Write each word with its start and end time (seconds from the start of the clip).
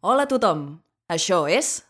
Hola 0.00 0.24
a 0.24 0.28
tothom. 0.30 0.60
Això 1.12 1.42
és... 1.44 1.82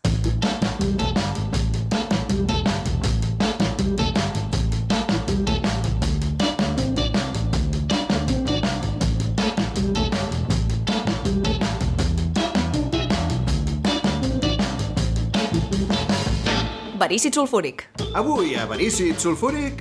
Verícid 16.99 17.31
sulfúric. 17.31 17.87
Avui 18.11 18.57
a 18.59 18.67
Verícid 18.67 19.15
Sulfúric, 19.23 19.79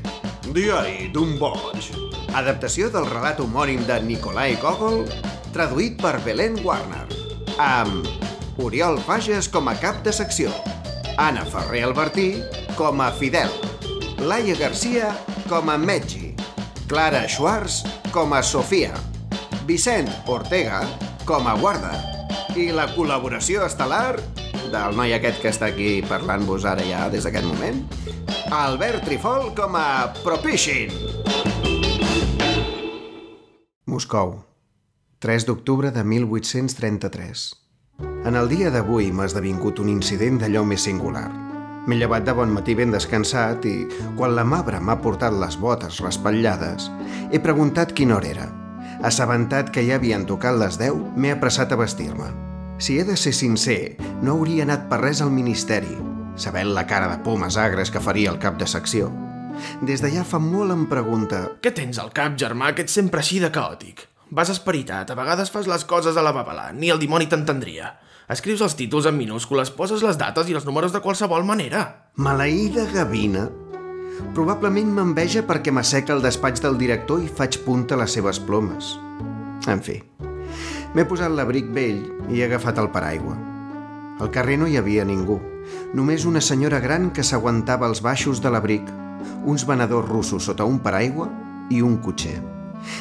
Diari 0.55 1.11
d'un 1.11 1.35
boig. 1.43 1.91
Adaptació 2.39 2.95
del 2.95 3.11
relat 3.11 3.43
homònim 3.43 3.83
de 3.91 3.99
Nikolai 4.07 4.55
Gogol, 4.63 5.03
traduït 5.51 5.99
per 5.99 6.21
Belén 6.23 6.63
Warner. 6.63 7.09
Amb 7.59 8.20
Oriol 8.61 8.99
Fages 9.01 9.49
com 9.49 9.69
a 9.71 9.75
cap 9.81 10.03
de 10.05 10.13
secció, 10.13 10.51
Anna 11.17 11.47
Ferrer 11.49 11.83
Albertí 11.87 12.43
com 12.77 13.01
a 13.01 13.11
Fidel, 13.13 13.53
Laia 14.21 14.57
Garcia 14.59 15.11
com 15.49 15.71
a 15.73 15.77
Metgi, 15.81 16.35
Clara 16.91 17.23
Schwartz 17.29 17.85
com 18.13 18.35
a 18.37 18.43
Sofia, 18.43 18.93
Vicent 19.65 20.11
Ortega 20.29 20.83
com 21.25 21.49
a 21.49 21.55
guarda 21.57 21.95
i 22.59 22.69
la 22.75 22.89
col·laboració 22.93 23.65
estel·lar 23.65 24.19
del 24.71 24.99
noi 24.99 25.15
aquest 25.17 25.41
que 25.41 25.53
està 25.55 25.71
aquí 25.71 26.01
parlant-vos 26.07 26.67
ara 26.69 26.85
ja 26.85 27.07
des 27.13 27.25
d'aquest 27.25 27.49
moment, 27.49 27.81
Albert 28.51 29.07
Trifol 29.09 29.55
com 29.57 29.79
a 29.79 30.11
Propixin. 30.21 30.93
Moscou, 33.91 34.37
3 35.25 35.49
d'octubre 35.49 35.91
de 35.95 36.05
1833. 36.05 37.70
En 38.21 38.37
el 38.37 38.51
dia 38.53 38.69
d'avui 38.69 39.07
m'ha 39.17 39.25
esdevingut 39.31 39.79
un 39.81 39.89
incident 39.89 40.37
d'allò 40.43 40.61
més 40.69 40.83
singular. 40.85 41.31
M'he 41.89 41.97
llevat 41.97 42.27
de 42.27 42.35
bon 42.37 42.51
matí 42.53 42.75
ben 42.77 42.91
descansat 42.93 43.65
i, 43.65 43.87
quan 44.19 44.35
la 44.37 44.45
Mabra 44.45 44.77
m'ha 44.77 44.99
portat 45.01 45.33
les 45.41 45.57
botes 45.57 46.03
raspatllades, 46.05 46.91
he 47.33 47.41
preguntat 47.41 47.95
quina 47.97 48.19
hora 48.19 48.29
era. 48.29 48.45
Assabentat 49.09 49.71
que 49.73 49.87
ja 49.87 49.97
havien 49.97 50.27
tocat 50.29 50.59
les 50.61 50.77
10, 50.77 51.01
m'he 51.17 51.33
apressat 51.33 51.73
a 51.73 51.79
vestir-me. 51.81 52.29
Si 52.77 52.99
he 53.01 53.07
de 53.09 53.17
ser 53.17 53.33
sincer, 53.33 53.97
no 54.21 54.37
hauria 54.37 54.69
anat 54.69 54.85
per 54.93 55.01
res 55.01 55.25
al 55.25 55.33
Ministeri, 55.33 55.97
sabent 56.37 56.75
la 56.77 56.85
cara 56.85 57.09
de 57.09 57.17
pomes 57.25 57.57
agres 57.57 57.89
que 57.89 58.05
faria 58.05 58.35
el 58.35 58.39
cap 58.43 58.61
de 58.61 58.69
secció. 58.69 59.09
Des 59.81 60.05
de 60.05 60.13
ja 60.13 60.27
fa 60.29 60.39
molt 60.41 60.77
em 60.77 60.85
pregunta 60.93 61.41
Què 61.65 61.73
tens 61.73 61.97
al 61.99 62.13
cap, 62.13 62.37
germà, 62.37 62.75
que 62.77 62.85
ets 62.85 63.01
sempre 63.01 63.25
així 63.25 63.41
de 63.41 63.49
caòtic? 63.49 64.05
Vas 64.31 64.53
esperitat, 64.53 65.09
a 65.09 65.17
vegades 65.17 65.51
fas 65.51 65.67
les 65.67 65.89
coses 65.89 66.21
a 66.21 66.23
la 66.23 66.37
babalà, 66.37 66.69
ni 66.77 66.93
el 66.93 67.01
dimoni 67.01 67.27
t'entendria. 67.27 67.95
Escrius 68.31 68.61
els 68.63 68.77
títols 68.79 69.09
en 69.11 69.17
minúscules, 69.19 69.73
poses 69.75 70.05
les 70.07 70.15
dates 70.19 70.47
i 70.47 70.55
els 70.55 70.67
números 70.67 70.93
de 70.95 71.01
qualsevol 71.03 71.43
manera. 71.43 71.81
Maleïda 72.15 72.85
gavina. 72.93 73.49
Probablement 74.37 74.93
m'enveja 74.95 75.43
perquè 75.49 75.73
m'asseca 75.75 76.15
el 76.15 76.23
despatx 76.23 76.63
del 76.63 76.79
director 76.79 77.25
i 77.25 77.27
faig 77.27 77.59
punta 77.65 77.99
les 77.99 78.15
seves 78.15 78.39
plomes. 78.47 78.93
En 79.67 79.83
fi, 79.83 79.97
m'he 80.95 81.07
posat 81.11 81.35
l'abric 81.35 81.73
vell 81.75 82.05
i 82.31 82.39
he 82.39 82.47
agafat 82.47 82.79
el 82.79 82.93
paraigua. 82.95 83.35
Al 84.23 84.31
carrer 84.31 84.61
no 84.63 84.71
hi 84.71 84.79
havia 84.79 85.09
ningú, 85.09 85.41
només 85.99 86.29
una 86.29 86.45
senyora 86.45 86.79
gran 86.79 87.11
que 87.11 87.27
s'aguantava 87.27 87.91
als 87.91 88.05
baixos 88.05 88.39
de 88.45 88.55
l'abric, 88.55 88.87
uns 89.43 89.67
venedors 89.67 90.07
russos 90.07 90.47
sota 90.47 90.69
un 90.71 90.79
paraigua 90.79 91.27
i 91.71 91.83
un 91.83 91.99
cotxer. 91.99 92.39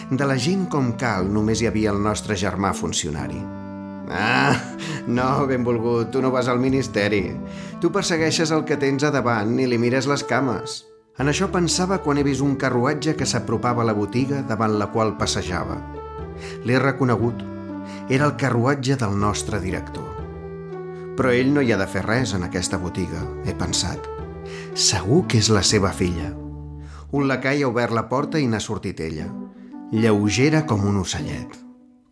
De 0.09 0.25
la 0.25 0.41
gent 0.41 0.65
com 0.73 0.95
cal 0.97 1.29
només 1.29 1.61
hi 1.61 1.69
havia 1.69 1.93
el 1.93 2.01
nostre 2.01 2.39
germà 2.39 2.73
funcionari. 2.73 3.58
Ah, 4.09 4.57
no, 5.07 5.45
benvolgut, 5.45 6.09
tu 6.11 6.21
no 6.21 6.31
vas 6.33 6.47
al 6.49 6.59
ministeri. 6.59 7.35
Tu 7.79 7.91
persegueixes 7.93 8.51
el 8.51 8.65
que 8.65 8.77
tens 8.81 9.05
a 9.05 9.11
davant 9.13 9.53
i 9.61 9.67
li 9.69 9.77
mires 9.77 10.09
les 10.09 10.25
cames. 10.25 10.83
En 11.19 11.29
això 11.29 11.49
pensava 11.51 11.99
quan 12.01 12.17
he 12.17 12.23
vist 12.23 12.41
un 12.41 12.55
carruatge 12.55 13.15
que 13.19 13.27
s'apropava 13.27 13.83
a 13.83 13.87
la 13.89 13.93
botiga 13.93 14.41
davant 14.47 14.77
la 14.79 14.89
qual 14.93 15.17
passejava. 15.19 15.77
L'he 16.65 16.79
reconegut. 16.79 17.43
Era 18.09 18.25
el 18.25 18.35
carruatge 18.39 18.95
del 18.97 19.17
nostre 19.19 19.59
director. 19.61 20.07
Però 21.19 21.33
ell 21.35 21.53
no 21.53 21.61
hi 21.61 21.73
ha 21.73 21.77
de 21.77 21.87
fer 21.91 22.05
res 22.07 22.33
en 22.33 22.47
aquesta 22.47 22.79
botiga, 22.79 23.21
he 23.45 23.53
pensat. 23.53 24.07
Segur 24.73 25.25
que 25.27 25.41
és 25.43 25.51
la 25.53 25.61
seva 25.61 25.91
filla. 25.93 26.31
Un 27.11 27.27
lacai 27.27 27.63
ha 27.63 27.69
obert 27.69 27.93
la 27.93 28.07
porta 28.09 28.39
i 28.39 28.47
n'ha 28.47 28.61
sortit 28.63 29.01
ella, 29.03 29.27
lleugera 29.91 30.65
com 30.69 30.85
un 30.87 31.01
ocellet. 31.03 31.68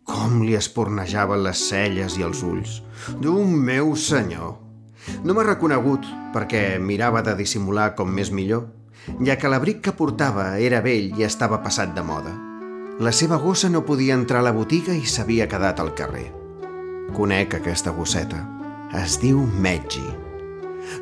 Com 0.08 0.40
li 0.42 0.56
espornejaven 0.56 1.42
les 1.44 1.60
celles 1.68 2.16
i 2.18 2.24
els 2.24 2.40
ulls. 2.46 2.80
D'un 3.20 3.52
meu 3.52 3.94
senyor! 3.96 4.56
No 5.24 5.34
m'ha 5.36 5.44
reconegut 5.46 6.04
perquè 6.34 6.78
mirava 6.80 7.22
de 7.24 7.34
dissimular 7.38 7.94
com 7.96 8.10
més 8.12 8.32
millor, 8.34 8.66
ja 9.24 9.38
que 9.40 9.48
l'abric 9.48 9.80
que 9.84 9.94
portava 9.96 10.50
era 10.60 10.82
vell 10.84 11.12
i 11.16 11.24
estava 11.24 11.60
passat 11.64 11.94
de 11.96 12.04
moda. 12.04 12.34
La 13.00 13.12
seva 13.14 13.38
gossa 13.38 13.70
no 13.70 13.84
podia 13.86 14.16
entrar 14.18 14.40
a 14.42 14.48
la 14.48 14.54
botiga 14.56 14.96
i 14.96 15.06
s'havia 15.06 15.46
quedat 15.48 15.80
al 15.80 15.92
carrer. 15.94 16.26
Conec 17.14 17.54
aquesta 17.60 17.94
gosseta. 17.94 18.40
Es 18.98 19.20
diu 19.22 19.44
Metgi. 19.60 20.04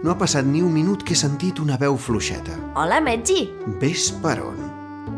No 0.02 0.12
ha 0.12 0.18
passat 0.18 0.46
ni 0.46 0.62
un 0.66 0.74
minut 0.74 1.06
que 1.06 1.14
he 1.14 1.18
sentit 1.18 1.62
una 1.62 1.78
veu 1.80 1.96
fluixeta. 1.96 2.58
Hola, 2.74 3.00
Metgi. 3.00 3.46
Ves 3.80 4.10
per 4.22 4.38
on? 4.42 4.60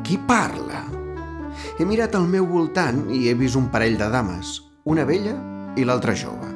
Qui 0.05 0.20
parla? 0.28 0.97
He 1.78 1.86
mirat 1.86 2.14
al 2.19 2.28
meu 2.28 2.46
voltant 2.46 3.06
i 3.14 3.26
he 3.28 3.34
vist 3.38 3.58
un 3.58 3.69
parell 3.72 3.98
de 4.00 4.08
dames, 4.12 4.58
una 4.84 5.04
vella 5.08 5.34
i 5.76 5.84
l'altra 5.86 6.14
jove. 6.16 6.54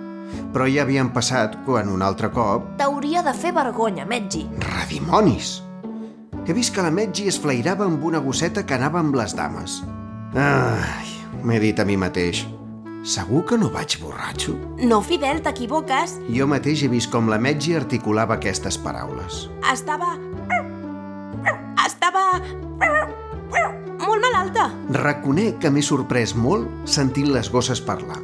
Però 0.52 0.66
ja 0.68 0.84
havien 0.84 1.10
passat 1.12 1.58
quan 1.66 1.90
un 1.92 2.02
altre 2.02 2.30
cop... 2.32 2.72
T'hauria 2.80 3.22
de 3.24 3.34
fer 3.36 3.52
vergonya, 3.56 4.06
Metgi. 4.08 4.46
Redimonis! 4.64 5.60
He 6.42 6.56
vist 6.56 6.74
que 6.74 6.82
la 6.82 6.90
Metgi 6.90 7.28
es 7.30 7.38
flairava 7.38 7.86
amb 7.86 8.02
una 8.04 8.20
gosseta 8.20 8.64
que 8.66 8.74
anava 8.74 9.00
amb 9.00 9.14
les 9.16 9.36
dames. 9.38 9.80
Ai, 10.34 11.12
m'he 11.44 11.60
dit 11.62 11.78
a 11.78 11.86
mi 11.86 11.96
mateix. 12.00 12.42
Segur 13.02 13.44
que 13.46 13.58
no 13.58 13.70
vaig 13.74 13.96
borratxo? 14.02 14.54
No, 14.86 15.00
Fidel, 15.02 15.42
t'equivoques. 15.42 16.18
Jo 16.34 16.46
mateix 16.50 16.84
he 16.84 16.90
vist 16.92 17.10
com 17.14 17.30
la 17.30 17.40
Metgi 17.42 17.74
articulava 17.78 18.38
aquestes 18.38 18.78
paraules. 18.78 19.46
Estava... 19.72 20.14
Estava... 20.16 20.81
Reconec 24.92 25.56
que 25.62 25.70
m'he 25.72 25.80
sorprès 25.80 26.34
molt 26.36 26.68
sentint 26.84 27.30
les 27.32 27.48
gosses 27.48 27.80
parlar. 27.80 28.18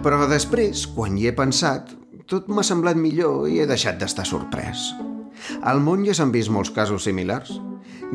Però 0.00 0.24
després, 0.30 0.86
quan 0.94 1.18
hi 1.18 1.26
he 1.28 1.34
pensat, 1.36 1.90
tot 2.24 2.48
m'ha 2.48 2.64
semblat 2.64 2.96
millor 2.96 3.44
i 3.52 3.58
he 3.60 3.66
deixat 3.68 3.98
d'estar 4.00 4.24
sorprès. 4.24 4.86
Al 5.60 5.82
món 5.84 6.06
ja 6.06 6.14
s'han 6.16 6.32
vist 6.32 6.48
molts 6.54 6.72
casos 6.72 7.04
similars. 7.04 7.52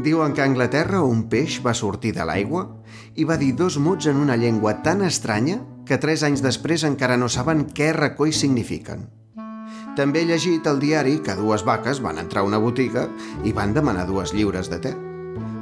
Diuen 0.01 0.33
que 0.33 0.41
a 0.41 0.49
Anglaterra 0.49 1.03
un 1.05 1.27
peix 1.29 1.59
va 1.61 1.75
sortir 1.77 2.15
de 2.17 2.25
l'aigua 2.25 2.65
i 3.13 3.29
va 3.29 3.37
dir 3.37 3.53
dos 3.61 3.77
mots 3.77 4.09
en 4.09 4.17
una 4.17 4.39
llengua 4.41 4.79
tan 4.81 5.05
estranya 5.05 5.61
que 5.85 6.01
tres 6.01 6.25
anys 6.25 6.41
després 6.41 6.89
encara 6.89 7.19
no 7.21 7.29
saben 7.29 7.67
què 7.77 7.93
recolls 7.93 8.41
signifiquen. 8.41 9.05
També 9.93 10.23
he 10.23 10.31
llegit 10.33 10.65
al 10.65 10.81
diari 10.81 11.19
que 11.21 11.37
dues 11.37 11.61
vaques 11.61 12.01
van 12.01 12.17
entrar 12.17 12.41
a 12.41 12.49
una 12.49 12.57
botiga 12.57 13.05
i 13.45 13.53
van 13.53 13.77
demanar 13.77 14.09
dues 14.09 14.33
lliures 14.33 14.73
de 14.73 14.81
te. 14.81 15.12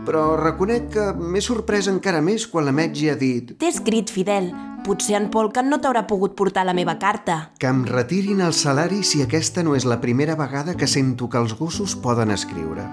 Però 0.06 0.36
reconec 0.40 0.90
que 0.96 1.04
m'he 1.14 1.42
sorprès 1.46 1.88
encara 1.92 2.22
més 2.26 2.48
quan 2.50 2.66
la 2.66 2.74
Metgi 2.74 3.10
ha 3.12 3.16
dit 3.16 3.54
T'he 3.60 3.70
escrit, 3.70 4.10
Fidel. 4.10 4.50
Potser 4.82 5.14
en 5.20 5.28
Polkan 5.30 5.70
no 5.70 5.78
t'haurà 5.78 6.08
pogut 6.10 6.34
portar 6.36 6.64
la 6.66 6.74
meva 6.74 6.98
carta. 6.98 7.52
que 7.60 7.68
em 7.70 7.84
retirin 7.86 8.42
el 8.42 8.54
salari 8.54 9.04
si 9.04 9.22
aquesta 9.22 9.62
no 9.64 9.76
és 9.76 9.86
la 9.86 10.00
primera 10.02 10.36
vegada 10.36 10.74
que 10.76 10.88
sento 10.88 11.30
que 11.30 11.38
els 11.38 11.54
gossos 11.54 11.96
poden 11.96 12.32
escriure. 12.32 12.88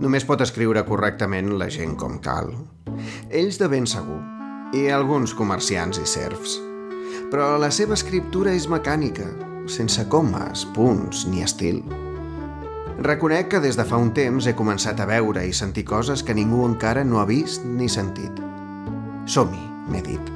Només 0.00 0.24
pot 0.24 0.40
escriure 0.40 0.84
correctament 0.86 1.50
la 1.58 1.68
gent 1.68 1.96
com 1.96 2.20
cal. 2.22 2.52
Ells 3.30 3.58
de 3.58 3.68
ben 3.68 3.86
segur. 3.86 4.20
I 4.74 4.86
alguns 4.90 5.34
comerciants 5.34 5.98
i 5.98 6.06
serfs. 6.06 6.60
Però 7.30 7.56
la 7.58 7.70
seva 7.74 7.94
escriptura 7.94 8.54
és 8.54 8.68
mecànica, 8.70 9.26
sense 9.66 10.06
comes, 10.08 10.64
punts 10.74 11.26
ni 11.26 11.42
estil. 11.42 11.82
Reconec 13.02 13.48
que 13.48 13.60
des 13.60 13.74
de 13.76 13.84
fa 13.84 13.98
un 13.98 14.12
temps 14.14 14.46
he 14.46 14.54
començat 14.54 15.00
a 15.02 15.06
veure 15.10 15.42
i 15.42 15.52
sentir 15.52 15.82
coses 15.84 16.22
que 16.22 16.34
ningú 16.34 16.62
encara 16.68 17.02
no 17.04 17.18
ha 17.18 17.26
vist 17.26 17.64
ni 17.66 17.88
sentit. 17.90 18.38
Som-hi, 19.26 19.62
m'he 19.90 20.02
dit. 20.04 20.30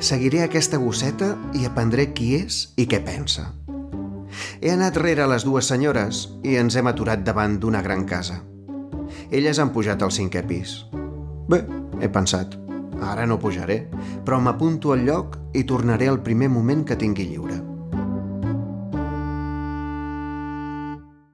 Seguiré 0.00 0.40
aquesta 0.42 0.80
gosseta 0.80 1.34
i 1.52 1.66
aprendré 1.68 2.08
qui 2.16 2.32
és 2.40 2.70
i 2.80 2.88
què 2.88 3.02
pensa. 3.04 3.50
He 4.62 4.72
anat 4.72 4.96
rere 4.96 5.26
les 5.28 5.44
dues 5.44 5.68
senyores 5.68 6.24
i 6.42 6.56
ens 6.56 6.76
hem 6.76 6.88
aturat 6.88 7.20
davant 7.26 7.58
d'una 7.60 7.82
gran 7.84 8.06
casa. 8.08 8.40
Elles 9.30 9.60
han 9.60 9.74
pujat 9.74 10.00
al 10.02 10.14
cinquè 10.14 10.46
pis. 10.48 10.86
Bé, 11.52 11.64
he 12.00 12.08
pensat, 12.08 12.56
ara 13.04 13.26
no 13.26 13.38
pujaré, 13.42 13.82
però 14.24 14.40
m'apunto 14.40 14.94
al 14.94 15.04
lloc 15.04 15.36
i 15.52 15.66
tornaré 15.68 16.08
al 16.08 16.22
primer 16.24 16.48
moment 16.48 16.86
que 16.86 16.96
tingui 16.96 17.28
lliure. 17.28 17.69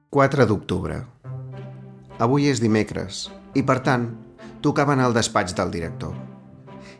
4 0.09 0.45
d'octubre. 0.47 1.01
Avui 2.23 2.45
és 2.47 2.61
dimecres 2.63 3.25
i, 3.59 3.61
per 3.67 3.81
tant, 3.83 4.05
tocava 4.63 4.93
anar 4.95 5.09
al 5.09 5.15
despatx 5.17 5.51
del 5.57 5.73
director. 5.73 6.13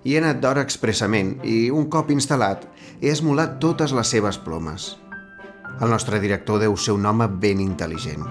Hi 0.03 0.11
he 0.11 0.19
anat 0.19 0.41
d'hora 0.43 0.65
expressament 0.67 1.37
i, 1.47 1.69
un 1.71 1.85
cop 1.87 2.11
instal·lat, 2.11 2.65
he 2.99 3.07
esmolat 3.13 3.61
totes 3.63 3.93
les 3.95 4.11
seves 4.11 4.35
plomes. 4.43 4.89
El 5.79 5.93
nostre 5.93 6.19
director 6.19 6.59
deu 6.59 6.75
ser 6.75 6.97
un 6.97 7.07
home 7.07 7.29
ben 7.31 7.63
intel·ligent. 7.63 8.27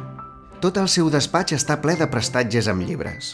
Tot 0.61 0.77
el 0.83 0.93
seu 0.93 1.09
despatx 1.09 1.57
està 1.57 1.79
ple 1.81 1.97
de 1.97 2.11
prestatges 2.13 2.69
amb 2.69 2.85
llibres. 2.85 3.33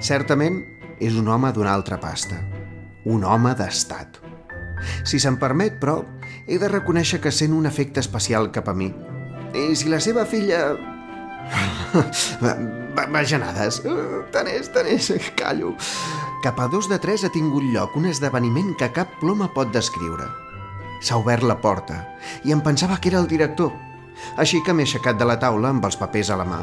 Certament, 0.00 0.62
és 0.96 1.20
un 1.20 1.28
home 1.28 1.52
d'una 1.52 1.76
altra 1.76 2.00
pasta. 2.00 2.40
Un 3.04 3.28
home 3.28 3.52
d'estat. 3.52 4.16
Si 5.04 5.20
se'm 5.20 5.36
permet, 5.36 5.76
però, 5.76 6.00
he 6.48 6.56
de 6.56 6.72
reconèixer 6.72 7.20
que 7.20 7.36
sent 7.36 7.52
un 7.52 7.68
efecte 7.68 8.00
especial 8.00 8.48
cap 8.48 8.72
a 8.72 8.76
mi. 8.80 8.88
I 9.54 9.74
si 9.76 9.88
la 9.88 10.00
seva 10.00 10.26
filla... 10.28 10.76
Bajanades. 13.08 13.80
Tant 14.34 14.48
és, 14.50 14.68
tant 14.74 14.88
és, 14.90 15.08
callo. 15.38 15.74
Cap 16.44 16.60
a 16.60 16.68
dos 16.70 16.88
de 16.90 16.98
tres 17.02 17.24
ha 17.24 17.32
tingut 17.32 17.64
lloc 17.72 17.96
un 17.98 18.06
esdeveniment 18.10 18.74
que 18.78 18.90
cap 18.94 19.16
ploma 19.22 19.48
pot 19.54 19.72
descriure. 19.74 20.28
S'ha 21.00 21.18
obert 21.18 21.46
la 21.46 21.56
porta 21.62 22.02
i 22.44 22.52
em 22.54 22.60
pensava 22.62 22.98
que 22.98 23.10
era 23.12 23.22
el 23.22 23.30
director. 23.30 23.72
Així 24.36 24.60
que 24.66 24.74
m'he 24.74 24.86
aixecat 24.86 25.18
de 25.18 25.26
la 25.26 25.38
taula 25.38 25.70
amb 25.72 25.84
els 25.86 25.98
papers 25.98 26.30
a 26.34 26.38
la 26.38 26.46
mà. 26.46 26.60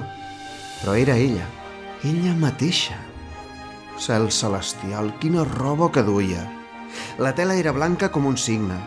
Però 0.82 0.96
era 1.00 1.16
ella, 1.16 1.48
ella 2.04 2.36
mateixa. 2.40 2.98
Cel 4.00 4.28
celestial, 4.32 5.14
quina 5.22 5.48
roba 5.48 5.90
que 5.92 6.04
duia. 6.04 6.44
La 7.18 7.32
tela 7.36 7.56
era 7.56 7.76
blanca 7.76 8.12
com 8.12 8.28
un 8.28 8.36
signe. 8.38 8.80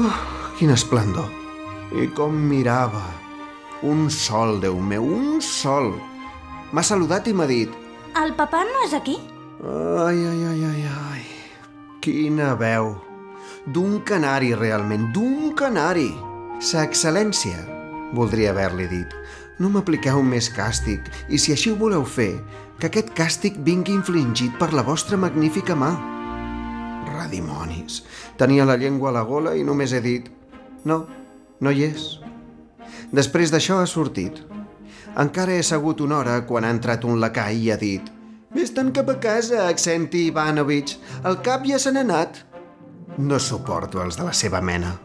Uh, 0.00 0.16
quin 0.56 0.72
esplendor. 0.72 1.39
I 1.90 2.06
com 2.14 2.30
mirava. 2.30 3.02
Un 3.82 4.10
sol, 4.10 4.60
Déu 4.62 4.78
meu, 4.78 5.02
un 5.02 5.40
sol. 5.42 5.90
M'ha 6.70 6.84
saludat 6.86 7.26
i 7.26 7.34
m'ha 7.34 7.48
dit 7.50 7.72
El 8.20 8.34
papà 8.38 8.60
no 8.68 8.84
és 8.86 8.94
aquí? 8.94 9.16
Ai, 9.60 10.18
ai, 10.22 10.44
ai, 10.52 10.60
ai, 10.68 10.84
ai. 10.86 11.24
Quina 12.00 12.54
veu. 12.54 12.94
D'un 13.66 13.98
canari, 14.06 14.52
realment, 14.54 15.10
d'un 15.14 15.50
canari. 15.58 16.08
Sa 16.62 16.84
excel·lència, 16.86 17.58
voldria 18.16 18.54
haver-li 18.54 18.86
dit. 18.88 19.16
No 19.60 19.68
m'apliqueu 19.74 20.22
més 20.24 20.48
càstig, 20.54 21.10
i 21.28 21.38
si 21.38 21.52
així 21.52 21.74
ho 21.74 21.76
voleu 21.76 22.06
fer, 22.06 22.32
que 22.80 22.88
aquest 22.88 23.12
càstig 23.18 23.58
vingui 23.66 23.92
infligit 23.98 24.54
per 24.62 24.70
la 24.72 24.86
vostra 24.86 25.18
magnífica 25.20 25.76
mà. 25.76 25.90
Redimonis. 27.10 28.00
Tenia 28.40 28.64
la 28.64 28.78
llengua 28.80 29.10
a 29.10 29.18
la 29.18 29.26
gola 29.28 29.56
i 29.58 29.66
només 29.66 29.92
he 29.92 30.00
dit 30.00 30.30
no, 30.88 31.02
no 31.60 31.72
hi 31.72 31.84
és. 31.90 32.06
Després 33.12 33.52
d'això 33.52 33.80
ha 33.80 33.88
sortit. 33.90 34.40
Encara 35.20 35.56
he 35.58 35.62
segut 35.66 36.00
una 36.00 36.20
hora 36.20 36.38
quan 36.46 36.64
ha 36.64 36.72
entrat 36.72 37.04
un 37.04 37.20
lacai 37.20 37.64
i 37.64 37.70
ha 37.72 37.78
dit 37.80 38.08
Vés-te'n 38.50 38.90
cap 38.90 39.06
a 39.12 39.14
casa, 39.22 39.68
Accenti 39.70 40.24
Ivanovich. 40.26 40.96
El 41.22 41.38
cap 41.46 41.62
ja 41.68 41.78
se 41.78 41.92
n'ha 41.94 42.02
anat. 42.02 42.40
No 43.18 43.38
suporto 43.38 44.02
els 44.02 44.18
de 44.18 44.26
la 44.26 44.34
seva 44.34 44.58
mena. 44.58 44.96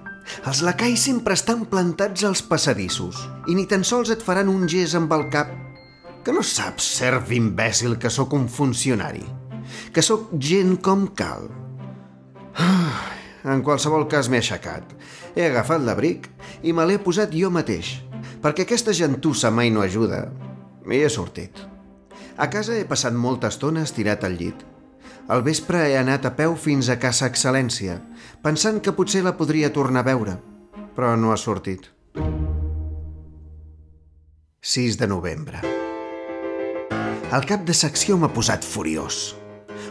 Els 0.49 0.63
lacais 0.65 1.03
sempre 1.05 1.35
estan 1.37 1.67
plantats 1.69 2.25
als 2.25 2.41
passadissos 2.41 3.19
i 3.45 3.53
ni 3.57 3.67
tan 3.69 3.85
sols 3.85 4.09
et 4.13 4.25
faran 4.25 4.49
un 4.49 4.65
gest 4.71 4.97
amb 4.97 5.13
el 5.13 5.27
cap. 5.33 5.51
Que 6.25 6.33
no 6.33 6.41
saps, 6.41 6.87
serv 6.97 7.29
imbècil, 7.37 7.99
que 8.01 8.09
sóc 8.09 8.33
un 8.33 8.47
funcionari. 8.49 9.21
Que 9.93 10.01
sóc 10.01 10.31
gent 10.41 10.79
com 10.81 11.05
cal. 11.13 11.45
Ah, 12.57 13.14
En 13.45 13.61
qualsevol 13.61 14.07
cas 14.09 14.27
m'he 14.29 14.41
aixecat. 14.41 14.95
He 15.37 15.45
agafat 15.45 15.83
l'abric 15.85 16.31
i 16.65 16.73
me 16.73 16.85
l'he 16.89 16.97
posat 17.01 17.33
jo 17.37 17.51
mateix, 17.53 17.99
perquè 18.41 18.65
aquesta 18.65 18.95
gentussa 18.97 19.51
mai 19.53 19.69
no 19.69 19.83
ajuda. 19.85 20.25
I 20.89 21.03
he 21.05 21.09
sortit. 21.09 21.61
A 22.37 22.49
casa 22.49 22.73
he 22.75 22.87
passat 22.89 23.13
molta 23.13 23.53
estona 23.53 23.85
estirat 23.85 24.25
al 24.25 24.39
llit. 24.39 24.65
Al 25.29 25.45
vespre 25.45 25.85
he 25.87 25.95
anat 25.97 26.25
a 26.25 26.33
peu 26.37 26.57
fins 26.57 26.89
a 26.89 26.97
Casa 27.01 27.29
Excel·lència, 27.29 27.99
pensant 28.45 28.81
que 28.81 28.93
potser 28.97 29.23
la 29.25 29.37
podria 29.37 29.71
tornar 29.73 30.03
a 30.03 30.09
veure, 30.09 30.35
però 30.97 31.15
no 31.17 31.31
ha 31.33 31.37
sortit. 31.37 31.89
6 34.65 34.97
de 34.97 35.07
novembre. 35.07 35.61
El 37.33 37.45
cap 37.45 37.65
de 37.65 37.73
secció 37.77 38.17
m'ha 38.17 38.31
posat 38.33 38.65
furiós. 38.65 39.35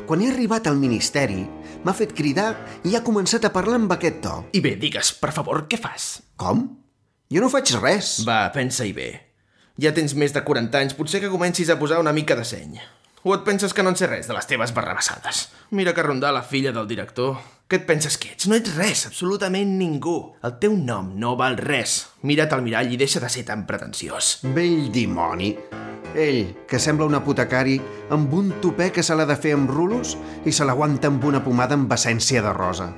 Quan 0.06 0.22
he 0.22 0.30
arribat 0.30 0.66
al 0.66 0.78
ministeri, 0.78 1.44
m'ha 1.84 1.94
fet 1.96 2.14
cridar 2.16 2.52
i 2.88 2.96
ha 2.96 3.04
començat 3.06 3.44
a 3.44 3.52
parlar 3.54 3.78
amb 3.80 3.92
aquest 3.94 4.22
to. 4.24 4.38
I 4.56 4.64
bé, 4.64 4.74
digues, 4.80 5.12
per 5.20 5.32
favor, 5.36 5.66
què 5.70 5.78
fas? 5.80 6.16
Com? 6.40 6.66
Jo 7.32 7.44
no 7.44 7.52
faig 7.52 7.76
res. 7.80 8.16
Va, 8.26 8.42
pensa-hi 8.54 8.92
bé. 8.96 9.08
Ja 9.80 9.94
tens 9.94 10.14
més 10.18 10.34
de 10.34 10.42
40 10.44 10.80
anys, 10.80 10.94
potser 10.98 11.20
que 11.22 11.32
comencis 11.32 11.70
a 11.70 11.78
posar 11.80 12.00
una 12.02 12.14
mica 12.14 12.36
de 12.38 12.44
seny. 12.46 12.78
O 13.26 13.32
et 13.32 13.40
penses 13.40 13.72
que 13.72 13.80
no 13.80 13.88
en 13.88 13.96
sé 13.96 14.04
res 14.04 14.26
de 14.28 14.34
les 14.36 14.44
teves 14.44 14.74
barrabassades? 14.76 15.46
Mira 15.72 15.94
que 15.96 16.02
rondar 16.04 16.34
la 16.36 16.42
filla 16.44 16.74
del 16.76 16.84
director. 16.84 17.38
Què 17.64 17.78
et 17.78 17.86
penses 17.88 18.18
que 18.20 18.28
ets? 18.34 18.44
No 18.44 18.56
ets 18.58 18.74
res, 18.76 19.06
absolutament 19.08 19.70
ningú. 19.78 20.34
El 20.44 20.58
teu 20.60 20.74
nom 20.76 21.06
no 21.16 21.30
val 21.40 21.56
res. 21.56 21.94
Mira't 22.20 22.52
al 22.52 22.60
mirall 22.66 22.92
i 22.92 22.98
deixa 23.00 23.22
de 23.24 23.30
ser 23.32 23.46
tan 23.48 23.62
pretensiós. 23.64 24.42
Vell 24.52 24.90
dimoni. 24.92 25.54
Ell, 26.12 26.50
que 26.68 26.76
sembla 26.76 27.08
un 27.08 27.16
apotecari, 27.16 27.78
amb 28.12 28.34
un 28.36 28.50
topè 28.60 28.90
que 28.92 29.02
se 29.02 29.16
l'ha 29.16 29.24
de 29.24 29.38
fer 29.40 29.54
amb 29.56 29.72
rulos 29.72 30.18
i 30.44 30.52
se 30.52 30.68
l'aguanta 30.68 31.08
amb 31.08 31.24
una 31.24 31.40
pomada 31.46 31.78
amb 31.80 31.96
essència 31.96 32.44
de 32.44 32.52
rosa. 32.52 32.90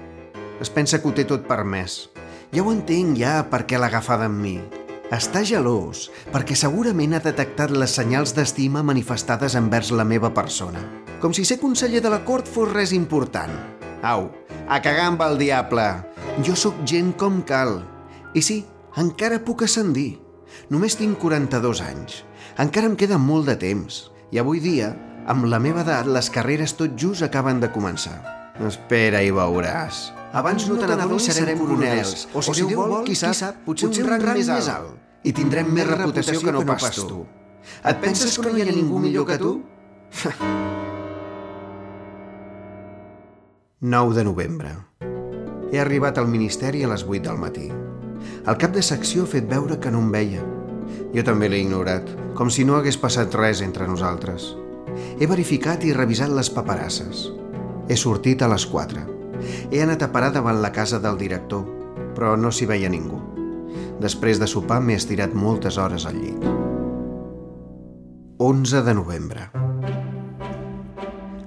Es 0.59 0.75
pensa 0.75 0.99
que 0.99 1.07
ho 1.07 1.15
té 1.15 1.23
tot 1.23 1.47
permès. 1.47 2.09
Ja 2.51 2.67
ho 2.67 2.75
entenc, 2.75 3.15
ja, 3.23 3.37
per 3.47 3.63
què 3.63 3.79
l'ha 3.79 3.93
agafada 3.95 4.27
amb 4.27 4.43
mi. 4.43 4.57
Està 5.15 5.45
gelós, 5.47 6.09
perquè 6.35 6.57
segurament 6.59 7.13
ha 7.15 7.21
detectat 7.23 7.71
les 7.71 7.93
senyals 7.95 8.33
d'estima 8.35 8.81
manifestades 8.83 9.55
envers 9.55 9.93
la 9.95 10.03
meva 10.03 10.33
persona. 10.35 10.81
Com 11.23 11.31
si 11.31 11.45
ser 11.47 11.61
conseller 11.61 12.01
de 12.03 12.11
la 12.11 12.25
cort 12.27 12.51
fos 12.51 12.73
res 12.73 12.91
important. 12.91 13.55
Au, 14.03 14.27
a 14.67 14.81
cagar 14.83 15.07
amb 15.13 15.23
el 15.23 15.39
diable. 15.39 15.85
Jo 16.43 16.57
sóc 16.59 16.83
gent 16.83 17.13
com 17.15 17.39
cal. 17.47 17.79
I 18.35 18.43
sí, 18.43 18.65
encara 18.99 19.39
puc 19.47 19.63
ascendir. 19.63 20.19
Només 20.75 20.99
tinc 20.99 21.23
42 21.23 21.85
anys. 21.87 22.25
Encara 22.59 22.91
em 22.91 22.99
queda 22.99 23.15
molt 23.15 23.47
de 23.47 23.55
temps. 23.63 24.09
I 24.35 24.43
avui 24.43 24.59
dia, 24.59 24.91
amb 25.31 25.47
la 25.47 25.63
meva 25.63 25.87
edat, 25.87 26.11
les 26.11 26.33
carreres 26.35 26.75
tot 26.75 26.99
just 26.99 27.23
acaben 27.23 27.63
de 27.63 27.71
començar. 27.71 28.19
Espera 28.59 29.23
i 29.23 29.31
veuràs. 29.31 30.09
Abans 30.37 30.67
no 30.69 30.77
te 30.77 30.85
n'adonis 30.91 31.31
serem 31.33 31.57
coronels, 31.57 32.27
o 32.37 32.43
si 32.45 32.61
Déu 32.69 32.77
vol, 32.77 33.05
qui 33.07 33.15
sap, 33.17 33.63
potser 33.65 33.89
un 33.89 34.11
rang 34.11 34.25
més 34.37 34.51
alt. 34.53 34.91
I 35.25 35.33
tindrem 35.33 35.71
més 35.73 35.89
reputació 35.89 36.43
que 36.45 36.53
no 36.53 36.61
pas 36.69 36.93
tu. 36.93 37.25
Et 37.81 37.97
penses 38.03 38.37
que 38.37 38.51
no 38.53 38.59
hi 38.59 38.67
ha 38.67 38.69
ningú 38.69 39.01
millor 39.01 39.25
que 39.31 39.39
tu? 39.41 39.55
9 43.81 44.15
de 44.19 44.25
novembre. 44.29 44.75
He 45.73 45.81
arribat 45.81 46.21
al 46.21 46.29
Ministeri 46.29 46.85
a 46.85 46.93
les 46.93 47.05
8 47.09 47.25
del 47.31 47.41
matí. 47.41 47.73
El 48.47 48.61
cap 48.61 48.77
de 48.77 48.85
secció 48.85 49.25
ha 49.25 49.33
fet 49.33 49.49
veure 49.49 49.81
que 49.81 49.91
no 49.91 50.05
em 50.05 50.13
veia. 50.13 50.45
Jo 51.17 51.25
també 51.25 51.49
l'he 51.49 51.65
ignorat, 51.65 52.05
com 52.37 52.53
si 52.53 52.69
no 52.69 52.77
hagués 52.77 53.01
passat 53.01 53.35
res 53.41 53.65
entre 53.65 53.89
nosaltres. 53.89 54.53
He 55.17 55.27
verificat 55.27 55.85
i 55.89 55.97
revisat 55.97 56.29
les 56.29 56.53
paperasses. 56.53 57.33
He 57.89 57.97
sortit 57.97 58.45
a 58.45 58.53
les 58.53 58.69
4. 58.69 59.16
He 59.71 59.83
anat 59.83 60.03
a 60.03 60.11
parar 60.13 60.33
davant 60.35 60.61
la 60.63 60.73
casa 60.73 61.01
del 61.03 61.19
director, 61.21 61.65
però 62.17 62.37
no 62.37 62.53
s'hi 62.53 62.69
veia 62.69 62.91
ningú. 62.93 63.21
Després 64.01 64.41
de 64.41 64.49
sopar 64.49 64.81
m'he 64.81 64.97
estirat 64.97 65.35
moltes 65.35 65.79
hores 65.81 66.07
al 66.09 66.19
llit. 66.21 66.49
11 68.39 68.83
de 68.85 68.95
novembre. 68.95 69.47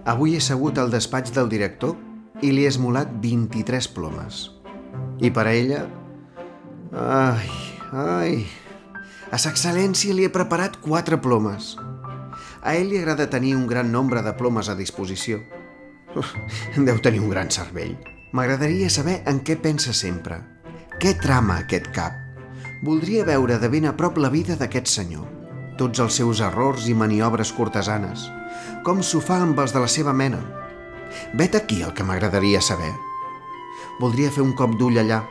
Avui 0.10 0.34
he 0.34 0.42
segut 0.42 0.80
al 0.82 0.90
despatx 0.90 1.36
del 1.36 1.52
director 1.52 1.94
i 2.42 2.50
li 2.50 2.64
he 2.66 2.72
esmolat 2.72 3.12
23 3.22 3.92
plomes. 3.94 4.48
I 5.22 5.30
per 5.30 5.46
a 5.46 5.54
ella... 5.54 5.84
Ai, 6.94 7.52
ai... 7.94 8.34
A 9.30 9.38
sa 9.38 9.52
excel·lència 9.54 10.16
li 10.18 10.26
he 10.26 10.34
preparat 10.34 10.80
quatre 10.82 11.20
plomes. 11.22 11.76
A 12.66 12.74
ell 12.74 12.90
li 12.90 12.98
agrada 12.98 13.30
tenir 13.30 13.54
un 13.54 13.68
gran 13.70 13.92
nombre 13.94 14.24
de 14.26 14.34
plomes 14.34 14.72
a 14.74 14.78
disposició. 14.80 15.44
Uf, 16.18 16.34
deu 16.76 16.98
tenir 17.04 17.22
un 17.22 17.30
gran 17.30 17.52
cervell. 17.54 17.98
M'agradaria 18.34 18.90
saber 18.90 19.20
en 19.30 19.42
què 19.46 19.58
pensa 19.62 19.94
sempre. 19.94 20.40
Què 21.02 21.16
trama 21.22 21.60
aquest 21.62 21.90
cap? 21.96 22.16
Voldria 22.86 23.26
veure 23.28 23.60
de 23.62 23.70
ben 23.70 23.86
a 23.90 23.96
prop 23.98 24.18
la 24.18 24.32
vida 24.34 24.56
d'aquest 24.58 24.90
senyor. 24.90 25.28
Tots 25.80 26.02
els 26.04 26.18
seus 26.20 26.42
errors 26.44 26.88
i 26.92 26.96
maniobres 26.98 27.52
cortesanes. 27.56 28.26
Com 28.84 29.04
s'ho 29.04 29.22
fa 29.24 29.40
amb 29.44 29.60
els 29.60 29.76
de 29.76 29.84
la 29.84 29.90
seva 29.92 30.14
mena. 30.14 30.40
Vet 31.40 31.56
aquí 31.56 31.82
el 31.84 31.94
que 31.94 32.06
m'agradaria 32.06 32.62
saber. 32.62 32.92
Voldria 34.00 34.32
fer 34.32 34.44
un 34.44 34.54
cop 34.56 34.76
d'ull 34.80 35.00
allà, 35.02 35.24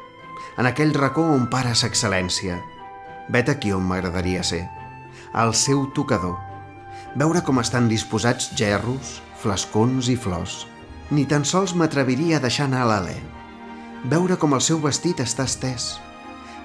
en 0.59 0.67
aquell 0.67 0.95
racó 0.97 1.23
on 1.35 1.47
para 1.53 1.75
sa 1.79 1.89
excel·lència. 1.89 2.59
Vet 3.33 3.49
aquí 3.53 3.73
on 3.73 3.87
m'agradaria 3.87 4.43
ser. 4.43 4.65
Al 5.33 5.55
seu 5.55 5.87
tocador. 5.95 6.37
Veure 7.17 7.43
com 7.45 7.61
estan 7.61 7.89
disposats 7.89 8.51
gerros, 8.57 9.19
flascons 9.43 10.11
i 10.13 10.17
flors. 10.17 10.67
Ni 11.11 11.25
tan 11.29 11.47
sols 11.49 11.75
m'atreviria 11.75 12.37
a 12.39 12.45
deixar 12.45 12.67
anar 12.69 12.85
l'alè. 12.89 13.17
Veure 14.13 14.37
com 14.37 14.55
el 14.55 14.63
seu 14.65 14.79
vestit 14.83 15.23
està 15.25 15.49
estès. 15.49 15.97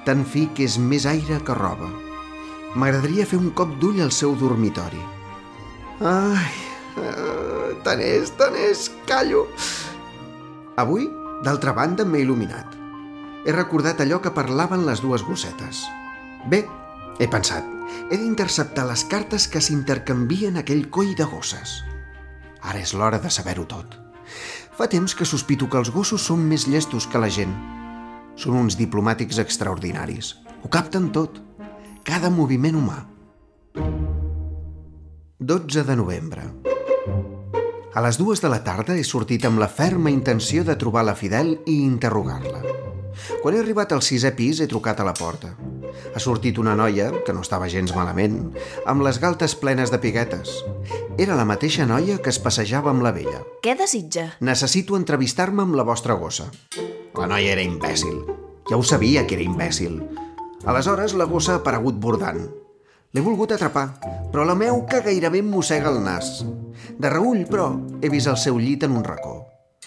Tan 0.05 0.25
fi 0.27 0.49
que 0.53 0.67
és 0.67 0.77
més 0.77 1.07
aire 1.09 1.39
que 1.45 1.55
roba. 1.57 1.89
M'agradaria 2.75 3.25
fer 3.29 3.39
un 3.39 3.53
cop 3.55 3.77
d'ull 3.79 4.01
al 4.03 4.11
seu 4.11 4.35
dormitori. 4.35 5.01
Ai, 6.03 6.51
Uh, 6.93 7.73
tant 7.81 8.01
és, 8.03 8.29
tant 8.37 8.53
és, 8.57 8.85
callo. 9.09 9.47
Avui, 10.77 11.07
d'altra 11.45 11.73
banda, 11.73 12.05
m'he 12.05 12.21
il·luminat. 12.21 12.77
He 13.43 13.55
recordat 13.55 14.03
allò 14.03 14.19
que 14.21 14.33
parlaven 14.35 14.85
les 14.85 15.01
dues 15.01 15.25
gossetes. 15.25 15.83
Bé, 16.49 16.63
he 17.19 17.27
pensat, 17.27 17.65
he 18.09 18.19
d'interceptar 18.19 18.85
les 18.89 19.03
cartes 19.09 19.47
que 19.49 19.61
s'intercanvien 19.61 20.61
aquell 20.61 20.85
coll 20.93 21.15
de 21.17 21.27
gosses. 21.29 21.81
Ara 22.63 22.79
és 22.79 22.93
l'hora 22.95 23.19
de 23.19 23.29
saber-ho 23.33 23.65
tot. 23.69 23.97
Fa 24.73 24.87
temps 24.89 25.13
que 25.13 25.27
sospito 25.27 25.67
que 25.69 25.77
els 25.77 25.91
gossos 25.93 26.23
són 26.29 26.45
més 26.49 26.65
llestos 26.67 27.07
que 27.07 27.21
la 27.21 27.29
gent. 27.29 27.53
Són 28.39 28.57
uns 28.57 28.77
diplomàtics 28.79 29.39
extraordinaris. 29.43 30.33
Ho 30.63 30.71
capten 30.71 31.11
tot. 31.13 31.41
Cada 32.07 32.31
moviment 32.33 32.79
humà. 32.79 33.03
12 35.39 35.83
de 35.83 35.95
novembre. 35.99 36.47
A 37.93 38.01
les 38.01 38.17
dues 38.17 38.41
de 38.41 38.49
la 38.49 38.63
tarda 38.65 38.95
he 38.97 39.03
sortit 39.05 39.45
amb 39.45 39.61
la 39.61 39.69
ferma 39.69 40.09
intenció 40.09 40.63
de 40.65 40.77
trobar 40.79 41.03
la 41.05 41.13
Fidel 41.19 41.59
i 41.67 41.83
interrogar-la. 41.83 42.92
Quan 43.41 43.55
he 43.55 43.61
arribat 43.61 43.93
al 43.93 44.01
sisè 44.05 44.33
pis 44.37 44.61
he 44.63 44.67
trucat 44.69 44.99
a 44.99 45.07
la 45.07 45.13
porta. 45.17 45.53
Ha 46.13 46.21
sortit 46.21 46.57
una 46.61 46.75
noia, 46.75 47.09
que 47.25 47.33
no 47.33 47.43
estava 47.45 47.69
gens 47.69 47.93
malament, 47.95 48.39
amb 48.89 49.05
les 49.05 49.19
galtes 49.21 49.55
plenes 49.59 49.93
de 49.93 49.99
piguetes. 50.01 50.55
Era 51.17 51.37
la 51.37 51.45
mateixa 51.45 51.85
noia 51.89 52.17
que 52.21 52.33
es 52.33 52.41
passejava 52.41 52.91
amb 52.93 53.05
la 53.05 53.13
vella. 53.15 53.43
Què 53.63 53.77
desitja? 53.79 54.31
Necessito 54.41 54.97
entrevistar-me 54.97 55.65
amb 55.65 55.77
la 55.77 55.85
vostra 55.87 56.17
gossa. 56.17 56.49
La 57.13 57.29
noia 57.29 57.53
era 57.53 57.65
imbècil. 57.65 58.23
Ja 58.69 58.79
ho 58.79 58.83
sabia 58.83 59.27
que 59.27 59.37
era 59.37 59.45
imbècil. 59.45 59.99
Aleshores 60.65 61.13
la 61.19 61.27
gossa 61.29 61.57
ha 61.57 61.61
aparegut 61.61 61.97
bordant. 62.01 62.45
L'he 63.13 63.21
volgut 63.21 63.51
atrapar, 63.53 63.89
però 64.31 64.45
la 64.47 64.55
meuca 64.57 65.03
gairebé 65.05 65.43
em 65.43 65.49
mossega 65.53 65.91
el 65.91 65.99
nas. 66.01 66.39
De 66.97 67.09
reull, 67.11 67.43
però, 67.45 67.67
he 68.01 68.09
vist 68.09 68.31
el 68.31 68.39
seu 68.41 68.57
llit 68.57 68.87
en 68.87 68.95
un 68.97 69.03
racó. 69.05 69.35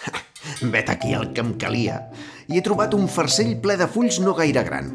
Vet 0.74 0.92
aquí 0.92 1.14
el 1.16 1.32
que 1.32 1.42
em 1.42 1.56
calia. 1.58 1.96
I 2.46 2.58
he 2.58 2.62
trobat 2.62 2.94
un 2.94 3.08
farcell 3.10 3.56
ple 3.62 3.76
de 3.80 3.88
fulls 3.90 4.20
no 4.22 4.34
gaire 4.38 4.62
gran. 4.66 4.92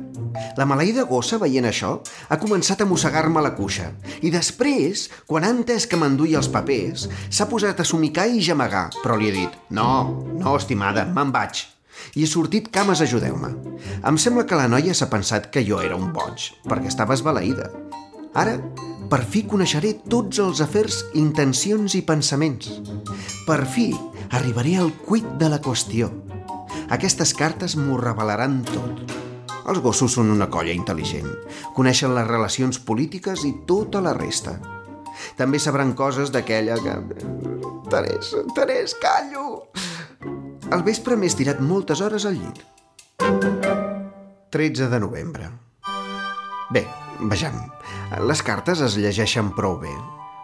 La 0.57 0.65
maleïda 0.67 1.03
gossa, 1.09 1.39
veient 1.41 1.67
això, 1.67 1.97
ha 2.29 2.37
començat 2.39 2.81
a 2.81 2.87
mossegar-me 2.87 3.43
la 3.43 3.53
cuixa. 3.57 3.89
I 4.23 4.31
després, 4.31 5.09
quan 5.27 5.43
ha 5.43 5.51
entès 5.51 5.87
que 5.87 5.99
m'enduia 5.99 6.39
els 6.39 6.49
papers, 6.51 7.07
s'ha 7.29 7.49
posat 7.51 7.83
a 7.83 7.87
somicar 7.87 8.29
i 8.31 8.41
gemegar, 8.43 8.87
però 9.01 9.19
li 9.19 9.29
he 9.29 9.35
dit 9.35 9.59
«No, 9.69 9.91
no, 10.39 10.55
estimada, 10.55 11.05
me'n 11.05 11.35
vaig». 11.35 11.65
I 12.15 12.23
he 12.23 12.27
sortit 12.27 12.71
cames, 12.73 13.03
ajudeu-me. 13.03 13.51
Em 14.07 14.17
sembla 14.17 14.47
que 14.47 14.57
la 14.57 14.69
noia 14.71 14.95
s'ha 14.97 15.11
pensat 15.11 15.51
que 15.53 15.63
jo 15.67 15.83
era 15.83 15.99
un 15.99 16.09
boig, 16.15 16.49
perquè 16.65 16.89
estava 16.89 17.13
esbalaïda. 17.17 17.67
Ara, 18.33 18.55
per 19.11 19.21
fi 19.27 19.43
coneixeré 19.43 19.97
tots 20.09 20.39
els 20.39 20.63
afers, 20.63 21.03
intencions 21.19 21.99
i 21.99 22.01
pensaments. 22.07 22.79
Per 23.45 23.61
fi 23.67 23.91
arribaré 24.31 24.77
al 24.79 24.93
cuit 25.03 25.27
de 25.37 25.51
la 25.51 25.59
qüestió. 25.59 26.09
Aquestes 26.91 27.31
cartes 27.39 27.77
m'ho 27.79 27.95
revelaran 28.01 28.57
tot. 28.67 29.13
Els 29.71 29.79
gossos 29.79 30.17
són 30.17 30.33
una 30.33 30.49
colla 30.51 30.73
intel·ligent. 30.75 31.29
Coneixen 31.77 32.11
les 32.17 32.27
relacions 32.27 32.81
polítiques 32.83 33.45
i 33.47 33.53
tota 33.69 34.01
la 34.03 34.11
resta. 34.17 34.57
També 35.39 35.59
sabran 35.61 35.93
coses 35.95 36.33
d'aquella 36.35 36.75
que... 36.83 36.97
Terès, 37.91 38.33
Terès, 38.57 38.95
callo! 38.99 39.71
Al 40.71 40.83
vespre 40.83 41.15
m'he 41.15 41.31
estirat 41.31 41.63
moltes 41.63 42.03
hores 42.03 42.27
al 42.27 42.35
llit. 42.39 42.59
13 44.51 44.91
de 44.91 44.99
novembre. 44.99 45.47
Bé, 46.75 46.83
vejam, 47.31 47.55
les 48.27 48.43
cartes 48.43 48.83
es 48.83 48.99
llegeixen 48.99 49.51
prou 49.55 49.77
bé, 49.79 49.91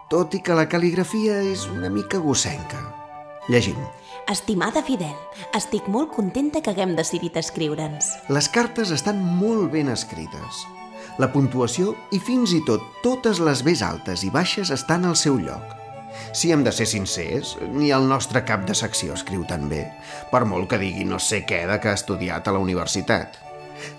tot 0.08 0.32
i 0.36 0.40
que 0.44 0.56
la 0.56 0.68
cal·ligrafia 0.68 1.42
és 1.52 1.68
una 1.68 1.92
mica 1.92 2.20
gossenca. 2.24 2.80
Llegim. 3.52 3.80
Estimada 4.28 4.82
Fidel, 4.84 5.14
estic 5.56 5.86
molt 5.88 6.10
contenta 6.12 6.60
que 6.60 6.74
haguem 6.74 6.90
decidit 6.98 7.38
escriure'ns. 7.40 8.10
Les 8.28 8.50
cartes 8.52 8.90
estan 8.92 9.22
molt 9.24 9.70
ben 9.72 9.88
escrites. 9.88 10.58
La 11.16 11.30
puntuació 11.32 11.94
i 12.12 12.20
fins 12.20 12.52
i 12.52 12.60
tot 12.66 12.84
totes 13.00 13.40
les 13.40 13.62
vés 13.64 13.80
altes 13.80 14.26
i 14.28 14.28
baixes 14.34 14.68
estan 14.74 15.08
al 15.08 15.16
seu 15.16 15.38
lloc. 15.40 15.72
Si 16.36 16.52
hem 16.52 16.60
de 16.66 16.74
ser 16.76 16.84
sincers, 16.90 17.54
ni 17.72 17.88
el 17.88 18.04
nostre 18.10 18.42
cap 18.44 18.68
de 18.68 18.76
secció 18.76 19.16
escriu 19.16 19.46
tan 19.48 19.64
bé, 19.72 19.86
per 20.28 20.44
molt 20.44 20.68
que 20.68 20.82
digui 20.82 21.08
no 21.08 21.16
sé 21.16 21.46
què 21.48 21.62
de 21.70 21.80
que 21.80 21.88
ha 21.88 21.96
estudiat 21.96 22.44
a 22.44 22.52
la 22.52 22.60
universitat. 22.60 23.40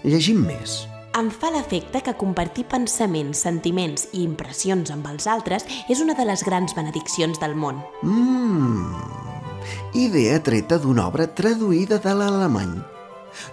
Llegim 0.05 0.45
més. 0.45 0.83
Em 1.17 1.31
fa 1.33 1.49
l'efecte 1.49 2.03
que 2.05 2.13
compartir 2.21 2.67
pensaments, 2.69 3.41
sentiments 3.49 4.05
i 4.13 4.21
impressions 4.27 4.93
amb 4.93 5.09
els 5.09 5.25
altres 5.25 5.65
és 5.89 6.05
una 6.05 6.13
de 6.13 6.29
les 6.29 6.45
grans 6.45 6.77
benediccions 6.77 7.41
del 7.41 7.57
món. 7.57 7.81
Mmm... 8.05 9.08
Idea 9.93 10.39
treta 10.43 10.77
d'una 10.77 11.07
obra 11.07 11.27
traduïda 11.27 11.99
de 12.03 12.13
l'alemany. 12.15 12.77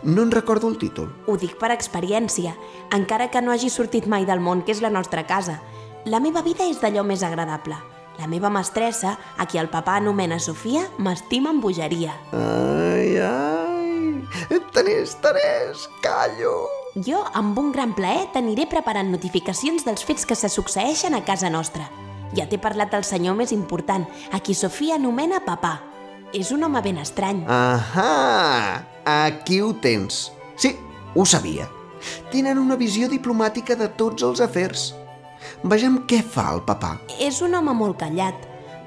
No 0.02 0.22
en 0.22 0.30
recordo 0.30 0.68
el 0.68 0.78
títol. 0.78 1.10
Ho 1.26 1.36
dic 1.36 1.56
per 1.60 1.70
experiència, 1.74 2.54
encara 2.94 3.30
que 3.30 3.42
no 3.42 3.52
hagi 3.52 3.70
sortit 3.70 4.06
mai 4.06 4.26
del 4.26 4.40
món, 4.40 4.64
que 4.64 4.72
és 4.72 4.82
la 4.82 4.90
nostra 4.90 5.26
casa. 5.26 5.60
La 6.06 6.20
meva 6.20 6.42
vida 6.42 6.66
és 6.66 6.80
d'allò 6.80 7.04
més 7.04 7.22
agradable. 7.26 7.76
La 8.16 8.26
meva 8.26 8.48
mestressa, 8.48 9.16
a 9.36 9.44
qui 9.46 9.58
el 9.60 9.68
papà 9.68 9.98
anomena 10.00 10.38
Sofia, 10.40 10.86
m'estima 10.98 11.50
amb 11.52 11.62
bogeria. 11.62 12.14
Ai, 12.32 13.18
ai... 13.20 14.56
Tenés, 14.72 15.16
tenés, 15.24 15.86
callo! 16.04 16.54
Jo, 16.96 17.20
amb 17.36 17.58
un 17.60 17.72
gran 17.72 17.92
plaer, 17.96 18.30
t'aniré 18.32 18.64
preparant 18.70 19.10
notificacions 19.12 19.84
dels 19.84 20.04
fets 20.04 20.24
que 20.24 20.36
se 20.36 20.48
succeeixen 20.48 21.16
a 21.16 21.24
casa 21.24 21.50
nostra. 21.52 21.90
Ja 22.36 22.48
t'he 22.48 22.60
parlat 22.60 22.92
del 22.92 23.04
senyor 23.04 23.36
més 23.36 23.52
important, 23.52 24.06
a 24.32 24.40
qui 24.40 24.56
Sofia 24.56 24.96
anomena 24.96 25.42
papà. 25.44 25.74
És 26.34 26.50
un 26.50 26.64
home 26.66 26.82
ben 26.82 26.98
estrany. 26.98 27.44
Ahà! 27.46 28.82
Aquí 29.06 29.60
ho 29.60 29.72
tens. 29.82 30.32
Sí, 30.56 30.74
ho 31.14 31.24
sabia. 31.24 31.68
Tenen 32.32 32.58
una 32.58 32.76
visió 32.76 33.08
diplomàtica 33.08 33.76
de 33.78 33.88
tots 33.98 34.26
els 34.26 34.42
afers. 34.42 34.90
Vejam 35.62 36.02
què 36.10 36.22
fa 36.22 36.50
el 36.54 36.64
papà. 36.66 36.96
És 37.22 37.40
un 37.42 37.54
home 37.54 37.74
molt 37.74 37.98
callat. 38.02 38.36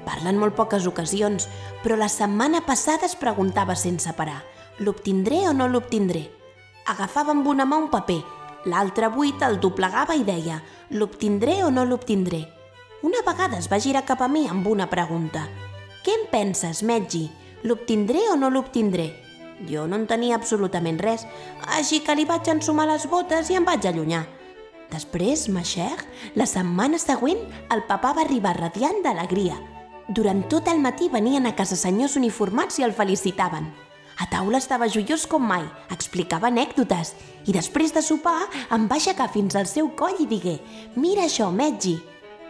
Parla 0.04 0.32
en 0.32 0.38
molt 0.40 0.56
poques 0.56 0.86
ocasions, 0.88 1.48
però 1.84 1.96
la 1.96 2.08
setmana 2.08 2.62
passada 2.66 3.08
es 3.08 3.16
preguntava 3.16 3.76
sense 3.76 4.12
parar 4.16 4.40
l'obtindré 4.80 5.46
o 5.48 5.52
no 5.52 5.68
l'obtindré. 5.68 6.24
Agafava 6.88 7.34
amb 7.36 7.46
una 7.46 7.66
mà 7.68 7.76
un 7.76 7.90
paper, 7.92 8.20
l'altra 8.72 9.10
buit 9.12 9.42
el 9.44 9.58
doblegava 9.60 10.16
i 10.16 10.24
deia 10.24 10.56
l'obtindré 10.96 11.60
o 11.64 11.70
no 11.70 11.84
l'obtindré. 11.84 12.46
Una 13.04 13.20
vegada 13.26 13.58
es 13.60 13.68
va 13.70 13.80
girar 13.80 14.06
cap 14.08 14.22
a 14.24 14.28
mi 14.28 14.46
amb 14.48 14.66
una 14.66 14.88
pregunta. 14.88 15.44
Què 16.00 16.14
en 16.16 16.22
penses, 16.32 16.80
Meggi? 16.80 17.26
L'obtindré 17.68 18.22
o 18.32 18.36
no 18.40 18.48
l'obtindré? 18.48 19.10
Jo 19.68 19.82
no 19.84 19.98
en 20.00 20.06
tenia 20.08 20.38
absolutament 20.38 20.96
res, 20.96 21.26
així 21.76 21.98
que 22.00 22.14
li 22.16 22.24
vaig 22.24 22.48
ensumar 22.48 22.86
les 22.88 23.04
botes 23.10 23.50
i 23.52 23.58
em 23.58 23.66
vaig 23.68 23.84
allunyar. 23.84 24.22
Després, 24.88 25.44
Macher, 25.52 25.92
la 26.40 26.46
setmana 26.48 26.96
següent, 26.98 27.42
el 27.68 27.84
papà 27.90 28.14
va 28.16 28.24
arribar 28.24 28.54
radiant 28.56 29.04
d'alegria. 29.04 29.58
Durant 30.08 30.40
tot 30.48 30.72
el 30.72 30.80
matí 30.80 31.10
venien 31.12 31.44
a 31.46 31.52
casa 31.54 31.76
senyors 31.76 32.16
uniformats 32.16 32.80
i 32.80 32.86
el 32.88 32.96
felicitaven. 32.96 33.68
A 34.20 34.26
taula 34.32 34.56
estava 34.56 34.88
joiós 34.88 35.26
com 35.28 35.44
mai, 35.44 35.68
explicava 35.92 36.48
anècdotes 36.48 37.12
i 37.44 37.52
després 37.52 37.92
de 37.92 38.00
sopar 38.04 38.48
em 38.72 38.88
va 38.88 38.96
aixecar 38.96 39.28
fins 39.36 39.52
al 39.56 39.68
seu 39.68 39.92
coll 40.00 40.16
i 40.24 40.26
digué 40.32 40.56
«Mira 40.96 41.28
això, 41.28 41.52
Meggi!». 41.52 41.98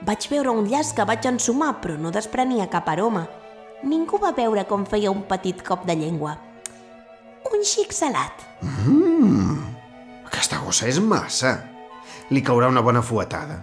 Vaig 0.06 0.30
veure 0.30 0.54
un 0.54 0.70
llaç 0.70 0.94
que 0.96 1.04
vaig 1.04 1.26
ensumar, 1.28 1.74
però 1.82 1.98
no 1.98 2.14
desprenia 2.14 2.70
cap 2.70 2.88
aroma. 2.88 3.26
Ningú 3.82 4.18
va 4.20 4.32
veure 4.36 4.66
com 4.68 4.84
feia 4.86 5.10
un 5.10 5.22
petit 5.28 5.62
cop 5.64 5.86
de 5.88 5.96
llengua. 5.96 6.36
Un 7.50 7.62
xic 7.64 7.92
salat. 7.96 8.42
Mmm, 8.62 9.56
aquesta 10.28 10.60
gossa 10.64 10.88
és 10.90 10.98
massa. 11.00 11.54
Li 12.30 12.42
caurà 12.46 12.68
una 12.70 12.82
bona 12.84 13.02
fuetada. 13.02 13.56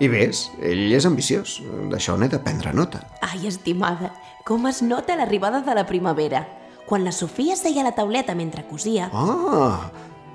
I 0.00 0.08
ves, 0.08 0.46
ell 0.64 0.86
és 0.96 1.04
ambiciós. 1.04 1.58
D'això 1.90 2.14
n'he 2.16 2.30
de 2.32 2.38
prendre 2.40 2.72
nota. 2.72 3.02
Ai, 3.26 3.42
estimada, 3.50 4.12
com 4.48 4.64
es 4.70 4.80
nota 4.82 5.16
l'arribada 5.18 5.60
de 5.66 5.74
la 5.76 5.84
primavera. 5.86 6.46
Quan 6.88 7.04
la 7.04 7.12
Sofia 7.12 7.56
seia 7.58 7.82
a 7.82 7.90
la 7.90 7.92
tauleta 7.94 8.34
mentre 8.34 8.64
cosia, 8.66 9.10
Ah, 9.12 9.90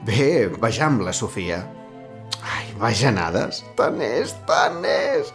bé, 0.06 0.48
vejam 0.62 1.02
la 1.04 1.14
Sofia. 1.14 1.64
Ai, 2.46 2.68
bajanades. 2.80 3.64
Tant 3.76 4.00
és, 4.06 4.36
tant 4.46 4.86
és. 4.86 5.34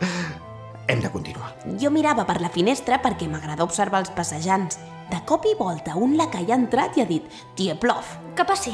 Hem 0.90 1.00
de 1.00 1.10
continuar. 1.10 1.54
jo 1.78 1.90
mirava 1.94 2.24
per 2.26 2.40
la 2.42 2.48
finestra 2.50 2.96
perquè 2.98 3.28
m'agrada 3.30 3.62
observar 3.62 4.00
els 4.02 4.10
passejants. 4.10 4.78
De 5.10 5.20
cop 5.26 5.44
i 5.46 5.54
volta, 5.58 5.94
un 5.94 6.16
lacai 6.18 6.50
ha 6.50 6.56
entrat 6.58 6.96
i 6.98 7.02
ha 7.02 7.06
dit 7.06 7.28
«Tie 7.54 7.76
plof». 7.78 8.16
Que 8.34 8.44
passi. 8.44 8.72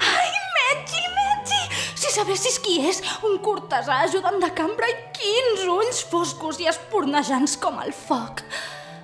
Ai, 0.00 0.30
Metgi, 0.56 1.02
Metgi! 1.18 1.60
Si 1.94 2.08
sabessis 2.14 2.56
qui 2.64 2.78
és, 2.88 3.02
un 3.28 3.36
cortesà 3.44 4.00
ajudant 4.06 4.40
de 4.40 4.48
cambra 4.56 4.88
i 4.88 4.96
quins 5.18 5.66
ulls 5.68 6.00
foscos 6.08 6.60
i 6.60 6.70
espornejants 6.72 7.58
com 7.60 7.76
el 7.84 7.92
foc. 7.92 8.40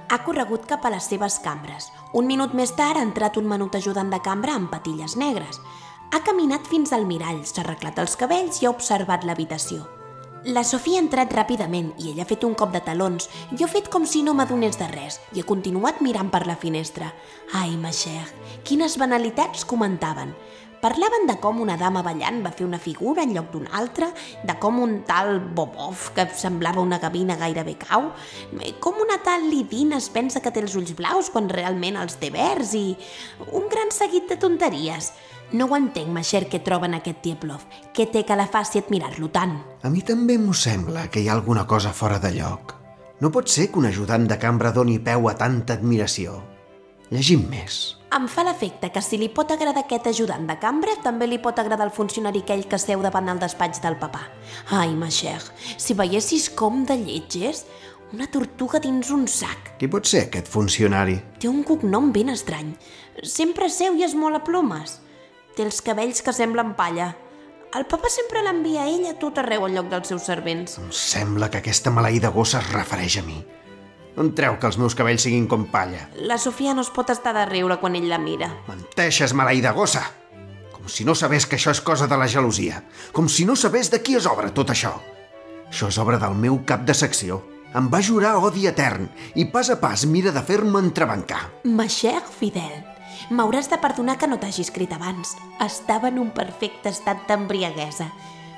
Ha 0.09 0.23
corregut 0.25 0.64
cap 0.64 0.88
a 0.88 0.95
les 0.97 1.05
seves 1.05 1.37
cambres. 1.45 1.90
Un 2.17 2.25
minut 2.25 2.57
més 2.57 2.73
tard 2.73 2.97
ha 2.97 3.05
entrat 3.05 3.37
un 3.37 3.45
menut 3.45 3.76
ajudant 3.76 4.09
de 4.09 4.23
cambra 4.25 4.57
amb 4.57 4.73
patilles 4.73 5.21
negres. 5.21 5.61
Ha 6.17 6.25
caminat 6.25 6.64
fins 6.64 6.97
al 6.97 7.05
mirall, 7.05 7.45
s'ha 7.45 7.61
arreglat 7.61 8.00
els 8.00 8.17
cabells 8.17 8.62
i 8.62 8.67
ha 8.67 8.73
observat 8.73 9.28
l'habitació. 9.28 9.98
La 10.47 10.62
Sofia 10.62 11.00
ha 11.00 11.02
entrat 11.02 11.33
ràpidament 11.35 11.88
i 11.99 12.12
ella 12.12 12.23
ha 12.23 12.28
fet 12.30 12.45
un 12.47 12.52
cop 12.54 12.71
de 12.71 12.78
talons. 12.87 13.26
Jo 13.59 13.66
he 13.66 13.73
fet 13.73 13.88
com 13.90 14.04
si 14.07 14.23
no 14.23 14.37
m'adonés 14.38 14.78
de 14.78 14.87
res 14.92 15.18
i 15.35 15.40
he 15.40 15.47
continuat 15.47 15.99
mirant 16.04 16.30
per 16.30 16.45
la 16.47 16.54
finestra. 16.57 17.11
Ai, 17.59 17.75
ma 17.75 17.90
chère, 17.90 18.30
quines 18.62 18.95
banalitats 19.02 19.66
comentaven. 19.66 20.30
Parlaven 20.78 21.26
de 21.26 21.35
com 21.42 21.58
una 21.58 21.75
dama 21.76 22.04
ballant 22.06 22.38
va 22.44 22.52
fer 22.54 22.62
una 22.66 22.78
figura 22.78 23.25
en 23.26 23.32
lloc 23.35 23.49
d'una 23.50 23.73
altra, 23.75 24.12
de 24.47 24.54
com 24.62 24.78
un 24.78 25.00
tal 25.08 25.40
Bobov, 25.40 26.12
que 26.14 26.28
semblava 26.38 26.85
una 26.85 27.00
gavina 27.02 27.35
gairebé 27.40 27.75
cau, 27.82 28.12
com 28.78 29.00
una 29.02 29.18
tal 29.26 29.49
Lidina 29.50 29.99
es 29.99 30.06
pensa 30.14 30.38
que 30.44 30.52
té 30.54 30.62
els 30.62 30.76
ulls 30.78 30.94
blaus 30.94 31.32
quan 31.35 31.50
realment 31.50 31.99
els 31.99 32.20
té 32.23 32.30
verds 32.30 32.76
i... 32.78 32.87
un 33.50 33.66
gran 33.73 33.90
seguit 33.90 34.30
de 34.30 34.38
tonteries. 34.38 35.11
No 35.50 35.66
ho 35.66 35.75
entenc, 35.75 36.12
Maixer, 36.14 36.44
què 36.47 36.62
troben 36.62 36.94
aquest 36.94 37.23
Tieplov. 37.25 37.66
Què 37.97 38.06
té 38.12 38.23
que 38.28 38.38
la 38.38 38.47
faci 38.47 38.78
admirar-lo 38.78 39.32
tant? 39.35 39.58
A 39.82 39.90
mi 39.90 40.04
també 40.06 40.38
m'ho 40.38 40.54
sembla 40.54 41.08
que 41.11 41.25
hi 41.25 41.30
ha 41.30 41.35
alguna 41.35 41.66
cosa 41.66 41.90
fora 41.90 42.23
de 42.23 42.37
lloc. 42.38 42.76
No 43.18 43.32
pot 43.35 43.50
ser 43.50 43.73
que 43.73 43.80
un 43.82 43.88
ajudant 43.90 44.28
de 44.30 44.38
cambra 44.38 44.70
doni 44.70 45.00
peu 45.02 45.26
a 45.26 45.35
tanta 45.35 45.75
admiració. 45.75 46.38
Llegim 47.11 47.49
més. 47.50 47.98
Em 48.09 48.25
fa 48.25 48.41
l'efecte 48.41 48.88
que 48.88 49.03
si 49.05 49.19
li 49.21 49.27
pot 49.29 49.50
agradar 49.53 49.83
aquest 49.85 50.07
ajudant 50.09 50.47
de 50.49 50.55
cambra, 50.62 50.95
també 51.05 51.27
li 51.29 51.37
pot 51.45 51.59
agradar 51.61 51.85
el 51.85 51.93
funcionari 51.93 52.41
aquell 52.41 52.65
que 52.71 52.79
seu 52.81 53.03
davant 53.05 53.29
el 53.29 53.41
despatx 53.43 53.83
del 53.85 53.99
papà. 54.00 54.23
Ai, 54.73 54.95
Maixer, 54.97 55.37
si 55.77 55.93
veiessis 55.99 56.49
com 56.57 56.87
de 56.88 56.97
lleig 56.97 57.37
és, 57.50 57.67
una 58.17 58.25
tortuga 58.33 58.81
dins 58.81 59.11
un 59.12 59.27
sac. 59.29 59.75
Qui 59.77 59.91
pot 59.93 60.09
ser 60.09 60.25
aquest 60.25 60.49
funcionari? 60.49 61.19
Té 61.37 61.50
un 61.53 61.61
cognom 61.69 62.09
ben 62.15 62.33
estrany. 62.33 62.73
Sempre 63.21 63.69
seu 63.69 64.00
i 64.00 64.07
es 64.09 64.17
mola 64.17 64.41
plomes. 64.47 65.03
Té 65.53 65.69
els 65.69 65.83
cabells 65.85 66.25
que 66.25 66.33
semblen 66.33 66.73
palla. 66.79 67.11
El 67.77 67.85
papa 67.85 68.09
sempre 68.09 68.41
l'envia 68.41 68.87
a 68.87 68.88
ell 68.88 69.05
a 69.11 69.19
tot 69.21 69.37
arreu 69.43 69.69
en 69.69 69.77
lloc 69.77 69.93
dels 69.93 70.09
seus 70.09 70.25
servents. 70.25 70.79
Em 70.81 70.88
sembla 70.88 71.53
que 71.53 71.61
aquesta 71.61 71.93
maleïda 71.93 72.33
gossa 72.33 72.62
es 72.65 72.73
refereix 72.73 73.21
a 73.21 73.27
mi. 73.29 73.43
On 74.19 74.33
treu 74.35 74.57
que 74.59 74.67
els 74.67 74.79
meus 74.83 74.97
cabells 74.99 75.23
siguin 75.23 75.47
com 75.47 75.69
palla? 75.71 76.09
La 76.27 76.41
Sofia 76.43 76.73
no 76.75 76.83
es 76.83 76.91
pot 76.91 77.11
estar 77.15 77.31
de 77.37 77.45
riure 77.47 77.77
quan 77.79 77.95
ell 77.95 78.09
la 78.11 78.19
mira. 78.19 78.49
Menteixes, 78.67 79.35
maleïda 79.39 79.71
gossa! 79.77 80.03
Com 80.75 80.89
si 80.91 81.05
no 81.07 81.15
sabés 81.15 81.47
que 81.47 81.55
això 81.55 81.71
és 81.71 81.83
cosa 81.85 82.09
de 82.11 82.19
la 82.19 82.27
gelosia. 82.27 82.83
Com 83.15 83.29
si 83.31 83.47
no 83.47 83.55
sabés 83.55 83.93
de 83.93 84.01
qui 84.03 84.17
és 84.19 84.27
obra 84.27 84.51
tot 84.55 84.73
això. 84.75 84.97
Això 85.69 85.91
és 85.93 85.99
obra 86.03 86.19
del 86.19 86.35
meu 86.35 86.59
cap 86.67 86.83
de 86.89 86.97
secció. 86.99 87.45
Em 87.79 87.87
va 87.93 88.01
jurar 88.03 88.39
odi 88.41 88.67
etern 88.67 89.07
i 89.37 89.45
pas 89.53 89.69
a 89.71 89.77
pas 89.79 90.07
mira 90.09 90.33
de 90.35 90.43
fer-me 90.43 90.81
entrebancar. 90.83 91.43
Ma 91.69 91.87
chère 91.87 92.25
Fidel, 92.39 92.81
m'hauràs 93.31 93.69
de 93.71 93.79
perdonar 93.79 94.17
que 94.19 94.27
no 94.27 94.41
t'hagi 94.41 94.65
escrit 94.65 94.97
abans. 94.97 95.37
Estava 95.63 96.09
en 96.09 96.19
un 96.19 96.33
perfecte 96.35 96.91
estat 96.91 97.29
d'embriaguesa. 97.29 98.09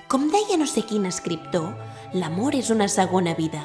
Com 0.09 0.31
deia 0.31 0.57
no 0.57 0.71
sé 0.71 0.87
quin 0.87 1.05
escriptor, 1.11 1.75
l'amor 2.15 2.57
és 2.57 2.71
una 2.71 2.89
segona 2.89 3.35
vida. 3.35 3.61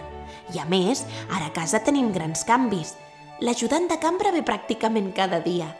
I 0.54 0.62
a 0.62 0.66
més, 0.70 1.06
ara 1.32 1.50
a 1.50 1.54
casa 1.56 1.82
tenim 1.82 2.12
grans 2.14 2.46
canvis. 2.46 2.94
L'ajudant 3.42 3.90
de 3.90 3.98
cambra 4.00 4.32
ve 4.32 4.44
pràcticament 4.46 5.10
cada 5.16 5.42
dia. 5.44 5.72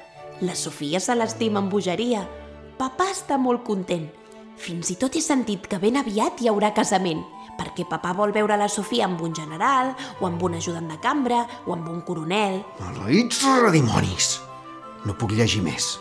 La 0.42 0.56
Sofia 0.56 1.00
se 1.00 1.16
l'estima 1.16 1.62
amb 1.62 1.72
bogeria. 1.72 2.26
Papà 2.80 3.12
està 3.14 3.38
molt 3.40 3.64
content. 3.68 4.10
Fins 4.60 4.90
i 4.92 4.98
tot 5.00 5.16
he 5.16 5.22
sentit 5.24 5.68
que 5.72 5.80
ben 5.80 6.00
aviat 6.00 6.42
hi 6.42 6.50
haurà 6.52 6.72
casament, 6.76 7.22
perquè 7.60 7.86
papà 7.88 8.14
vol 8.16 8.34
veure 8.36 8.58
la 8.60 8.68
Sofia 8.72 9.06
amb 9.08 9.22
un 9.24 9.36
general, 9.36 9.94
o 10.20 10.28
amb 10.28 10.44
un 10.44 10.58
ajudant 10.58 10.90
de 10.92 11.00
cambra, 11.04 11.46
o 11.68 11.76
amb 11.76 11.88
un 11.92 12.02
coronel. 12.08 12.62
Maleïts 12.82 13.44
redimonis! 13.62 14.36
No 15.06 15.16
puc 15.20 15.36
llegir 15.38 15.62
més. 15.64 15.96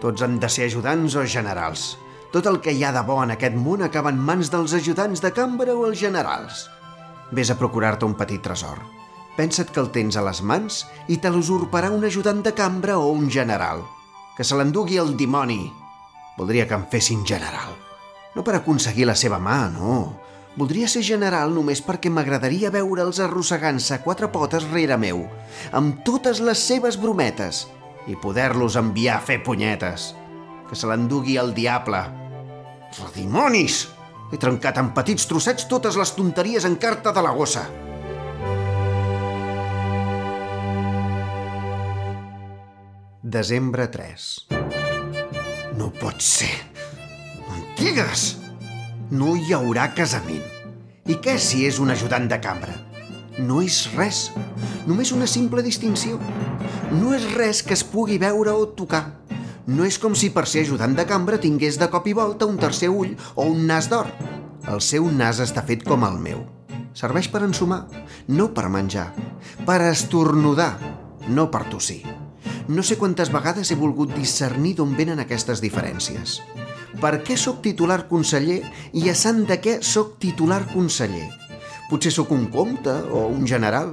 Tots 0.00 0.22
han 0.22 0.38
de 0.38 0.48
ser 0.52 0.68
ajudants 0.68 1.16
o 1.18 1.26
generals. 1.26 1.96
Tot 2.32 2.46
el 2.46 2.60
que 2.62 2.72
hi 2.76 2.84
ha 2.84 2.92
de 2.94 3.02
bo 3.04 3.18
en 3.24 3.32
aquest 3.34 3.56
món 3.58 3.82
acaba 3.82 4.12
en 4.14 4.20
mans 4.20 4.52
dels 4.52 4.76
ajudants 4.76 5.24
de 5.24 5.32
cambra 5.34 5.74
o 5.74 5.86
els 5.88 5.98
generals. 5.98 6.68
Vés 7.30 7.50
a 7.52 7.58
procurar-te 7.60 8.06
un 8.08 8.14
petit 8.16 8.40
tresor. 8.42 8.80
Pensa't 9.36 9.68
que 9.70 9.82
el 9.82 9.90
tens 9.94 10.16
a 10.16 10.22
les 10.26 10.40
mans 10.42 10.84
i 11.12 11.18
te 11.22 11.30
l'usurparà 11.30 11.92
un 11.94 12.06
ajudant 12.08 12.40
de 12.42 12.54
cambra 12.56 12.96
o 12.98 13.10
un 13.12 13.28
general. 13.30 13.84
Que 14.36 14.46
se 14.46 14.56
l'endugui 14.56 14.96
el 14.98 15.12
dimoni. 15.18 15.66
Voldria 16.38 16.66
que 16.70 16.74
em 16.78 16.86
fessin 16.90 17.26
general. 17.26 17.76
No 18.34 18.44
per 18.46 18.56
aconseguir 18.58 19.06
la 19.06 19.16
seva 19.18 19.38
mà, 19.42 19.66
no. 19.74 19.98
Voldria 20.58 20.88
ser 20.90 21.04
general 21.06 21.52
només 21.54 21.82
perquè 21.84 22.10
m'agradaria 22.10 22.72
veure'ls 22.74 23.20
arrossegant-se 23.22 23.94
a 23.94 24.02
quatre 24.02 24.30
potes 24.34 24.66
rere 24.72 24.96
meu, 24.98 25.20
amb 25.70 26.00
totes 26.06 26.40
les 26.42 26.58
seves 26.58 26.98
brometes, 26.98 27.66
i 28.10 28.16
poder-los 28.18 28.78
enviar 28.80 29.18
a 29.18 29.26
fer 29.26 29.38
punyetes. 29.44 30.14
Que 30.66 30.76
se 30.76 30.88
l'endugui 30.88 31.36
el 31.38 31.54
diable. 31.54 32.02
Redimonis! 32.98 33.84
He 34.28 34.36
trencat 34.36 34.76
en 34.76 34.90
petits 34.96 35.24
trossets 35.28 35.64
totes 35.70 35.96
les 35.96 36.10
tonteries 36.12 36.66
en 36.68 36.74
carta 36.76 37.14
de 37.16 37.22
la 37.24 37.30
gossa. 37.32 37.62
Desembre 43.22 43.86
3 43.92 44.26
No 45.78 45.88
pot 46.00 46.20
ser. 46.20 46.52
Mentides! 47.48 48.28
No 49.10 49.32
hi 49.36 49.54
haurà 49.56 49.86
casament. 49.96 50.44
I 51.08 51.16
què 51.24 51.38
si 51.40 51.64
és 51.64 51.78
un 51.80 51.88
ajudant 51.94 52.28
de 52.28 52.36
cambra? 52.44 52.74
No 53.40 53.62
és 53.64 53.86
res. 53.96 54.26
Només 54.84 55.14
una 55.16 55.28
simple 55.30 55.64
distinció. 55.64 56.20
No 56.92 57.14
és 57.16 57.24
res 57.32 57.62
que 57.64 57.72
es 57.76 57.84
pugui 57.84 58.20
veure 58.20 58.52
o 58.52 58.66
tocar. 58.76 59.06
No 59.68 59.84
és 59.84 59.98
com 60.00 60.14
si 60.16 60.30
per 60.32 60.46
ser 60.48 60.62
ajudant 60.64 60.94
de 60.96 61.04
cambra 61.04 61.36
tingués 61.40 61.76
de 61.76 61.90
cop 61.92 62.06
i 62.08 62.14
volta 62.16 62.46
un 62.48 62.56
tercer 62.56 62.88
ull 62.88 63.10
o 63.34 63.44
un 63.52 63.66
nas 63.68 63.90
d'or. 63.92 64.08
El 64.64 64.80
seu 64.80 65.10
nas 65.12 65.42
està 65.44 65.60
fet 65.68 65.84
com 65.84 66.06
el 66.08 66.16
meu. 66.24 66.40
Serveix 66.96 67.28
per 67.28 67.42
ensumar, 67.44 67.82
no 68.32 68.48
per 68.56 68.70
menjar. 68.72 69.10
Per 69.68 69.76
estornudar, 69.90 70.72
no 71.28 71.50
per 71.52 71.66
tossir. 71.68 72.00
No 72.72 72.80
sé 72.80 72.96
quantes 72.96 73.28
vegades 73.28 73.68
he 73.68 73.76
volgut 73.76 74.16
discernir 74.16 74.72
d'on 74.80 74.96
venen 74.96 75.20
aquestes 75.20 75.60
diferències. 75.60 76.40
Per 76.96 77.18
què 77.20 77.36
sóc 77.36 77.60
titular 77.60 78.06
conseller 78.08 78.62
i 78.96 79.10
a 79.12 79.14
sant 79.16 79.44
de 79.52 79.60
què 79.60 79.78
sóc 79.84 80.16
titular 80.16 80.62
conseller? 80.72 81.28
Potser 81.92 82.16
sóc 82.16 82.32
un 82.32 82.48
comte 82.52 82.96
o 83.12 83.28
un 83.28 83.44
general? 83.44 83.92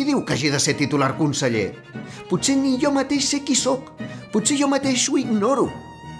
Qui 0.00 0.06
diu 0.08 0.22
que 0.24 0.32
hagi 0.32 0.48
de 0.48 0.56
ser 0.64 0.72
titular 0.78 1.10
conseller? 1.18 1.74
Potser 2.30 2.54
ni 2.56 2.78
jo 2.80 2.88
mateix 2.88 3.26
sé 3.28 3.42
qui 3.44 3.52
sóc. 3.52 3.90
Potser 4.32 4.56
jo 4.56 4.64
mateix 4.72 5.02
ho 5.12 5.18
ignoro. 5.20 5.66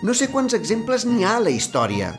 No 0.05 0.12
sé 0.12 0.29
quants 0.29 0.53
exemples 0.59 1.07
n'hi 1.09 1.25
ha 1.25 1.38
a 1.38 1.45
la 1.47 1.55
història. 1.55 2.11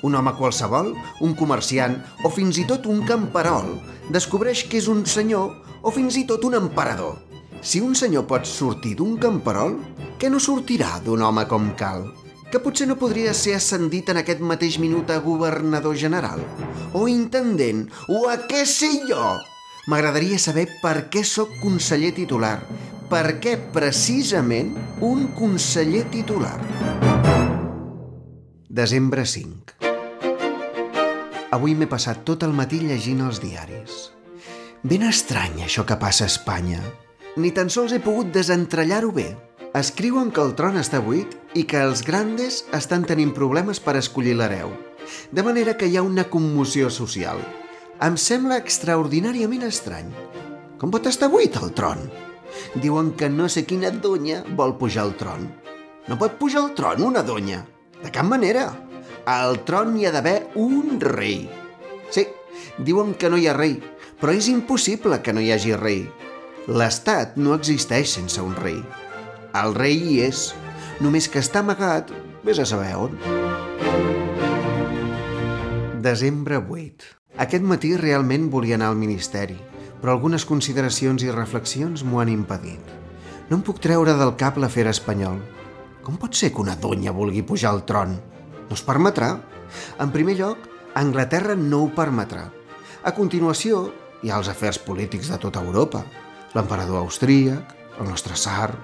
Un 0.00 0.16
home 0.16 0.32
qualsevol, 0.38 0.88
un 1.20 1.34
comerciant 1.36 1.98
o 2.24 2.30
fins 2.32 2.62
i 2.62 2.64
tot 2.72 2.88
un 2.88 3.04
camperol 3.04 3.68
descobreix 4.08 4.64
que 4.64 4.80
és 4.80 4.88
un 4.88 5.04
senyor 5.04 5.52
o 5.84 5.92
fins 5.92 6.16
i 6.16 6.24
tot 6.32 6.48
un 6.48 6.56
emperador. 6.56 7.20
Si 7.60 7.84
un 7.84 7.92
senyor 7.92 8.24
pot 8.24 8.48
sortir 8.48 8.94
d'un 8.96 9.20
camperol, 9.20 9.76
què 10.16 10.32
no 10.32 10.40
sortirà 10.40 11.02
d'un 11.04 11.28
home 11.28 11.44
com 11.52 11.68
cal? 11.76 12.08
Que 12.48 12.64
potser 12.64 12.88
no 12.88 12.96
podria 12.96 13.36
ser 13.36 13.58
ascendit 13.60 14.08
en 14.08 14.24
aquest 14.24 14.40
mateix 14.40 14.80
minut 14.80 15.12
a 15.12 15.20
governador 15.20 16.00
general? 16.00 16.40
O 16.96 17.10
intendent? 17.12 17.90
O 18.08 18.24
a 18.32 18.40
què 18.48 18.64
sé 18.64 18.94
jo? 19.04 19.34
M'agradaria 19.90 20.38
saber 20.38 20.68
per 20.78 21.08
què 21.10 21.24
sóc 21.26 21.56
conseller 21.58 22.12
titular. 22.14 22.60
Per 23.10 23.40
què 23.42 23.56
precisament 23.74 24.68
un 25.02 25.24
conseller 25.34 26.04
titular? 26.12 26.54
Desembre 28.80 29.24
5 29.26 29.88
Avui 31.56 31.74
m'he 31.74 31.88
passat 31.90 32.20
tot 32.28 32.46
el 32.46 32.54
matí 32.54 32.78
llegint 32.84 33.24
els 33.26 33.40
diaris. 33.42 33.96
Ben 34.86 35.02
estrany 35.08 35.64
això 35.66 35.82
que 35.88 35.98
passa 35.98 36.28
a 36.28 36.30
Espanya. 36.30 36.78
Ni 37.42 37.50
tan 37.56 37.72
sols 37.74 37.90
he 37.90 37.98
pogut 38.04 38.30
desentrellar-ho 38.36 39.10
bé. 39.16 39.32
Escriuen 39.80 40.30
que 40.30 40.44
el 40.44 40.54
tron 40.60 40.78
està 40.78 41.00
buit 41.02 41.34
i 41.58 41.64
que 41.66 41.82
els 41.82 42.04
grandes 42.06 42.62
estan 42.78 43.02
tenint 43.10 43.34
problemes 43.34 43.82
per 43.82 43.96
escollir 43.98 44.36
l'hereu. 44.38 44.70
De 45.34 45.42
manera 45.42 45.74
que 45.74 45.90
hi 45.90 45.98
ha 45.98 46.06
una 46.06 46.28
commoció 46.30 46.94
social. 46.94 47.42
Em 48.00 48.14
sembla 48.16 48.56
extraordinàriament 48.56 49.66
estrany. 49.66 50.06
Com 50.80 50.88
pot 50.88 51.04
estar 51.10 51.26
buit 51.28 51.58
el 51.60 51.74
tron? 51.76 52.06
Diuen 52.80 53.10
que 53.12 53.28
no 53.28 53.48
sé 53.52 53.66
quina 53.68 53.90
donya 53.92 54.38
vol 54.56 54.72
pujar 54.80 55.02
al 55.02 55.12
tron. 55.20 55.44
No 56.08 56.16
pot 56.16 56.38
pujar 56.40 56.62
al 56.62 56.70
tron 56.78 57.04
una 57.04 57.20
donya. 57.20 57.58
De 58.00 58.08
cap 58.08 58.24
manera. 58.24 58.70
Al 59.28 59.60
tron 59.68 59.92
hi 60.00 60.08
ha 60.08 60.14
d'haver 60.16 60.48
un 60.56 60.96
rei. 61.04 61.44
Sí, 62.08 62.24
diuen 62.80 63.12
que 63.20 63.28
no 63.28 63.36
hi 63.36 63.50
ha 63.52 63.58
rei, 63.58 63.76
però 64.16 64.32
és 64.32 64.48
impossible 64.48 65.20
que 65.20 65.36
no 65.36 65.44
hi 65.44 65.52
hagi 65.52 65.76
rei. 65.76 66.06
L'estat 66.72 67.36
no 67.36 67.52
existeix 67.52 68.16
sense 68.16 68.40
un 68.40 68.56
rei. 68.64 68.80
El 69.60 69.76
rei 69.76 70.00
hi 70.00 70.20
és, 70.24 70.48
només 71.04 71.28
que 71.28 71.44
està 71.44 71.60
amagat, 71.60 72.16
vés 72.48 72.64
a 72.64 72.70
saber 72.72 72.96
on. 72.96 73.12
Desembre 76.00 76.64
8. 76.64 77.19
Aquest 77.40 77.64
matí 77.64 77.94
realment 77.96 78.50
volia 78.52 78.76
anar 78.76 78.90
al 78.92 78.98
Ministeri, 79.00 79.54
però 80.00 80.12
algunes 80.12 80.44
consideracions 80.44 81.22
i 81.24 81.30
reflexions 81.32 82.02
m'ho 82.04 82.18
han 82.20 82.28
impedit. 82.28 82.90
No 83.48 83.56
em 83.56 83.62
puc 83.64 83.80
treure 83.80 84.12
del 84.18 84.34
cap 84.42 84.58
l'afer 84.60 84.84
espanyol. 84.90 85.38
Com 86.04 86.18
pot 86.20 86.36
ser 86.36 86.50
que 86.52 86.60
una 86.60 86.76
donya 86.76 87.14
vulgui 87.16 87.40
pujar 87.40 87.72
al 87.72 87.86
tron? 87.88 88.12
No 88.68 88.76
es 88.76 88.84
permetrà. 88.84 89.30
En 90.04 90.12
primer 90.12 90.36
lloc, 90.36 90.68
Anglaterra 91.00 91.56
no 91.56 91.86
ho 91.86 91.88
permetrà. 91.96 92.44
A 93.08 93.14
continuació, 93.16 93.86
hi 94.20 94.28
ha 94.28 94.36
els 94.42 94.52
afers 94.52 94.76
polítics 94.84 95.32
de 95.32 95.40
tota 95.40 95.64
Europa, 95.64 96.04
l'emperador 96.52 97.00
austríac, 97.06 97.74
el 97.98 98.12
nostre 98.12 98.36
tsar... 98.36 98.74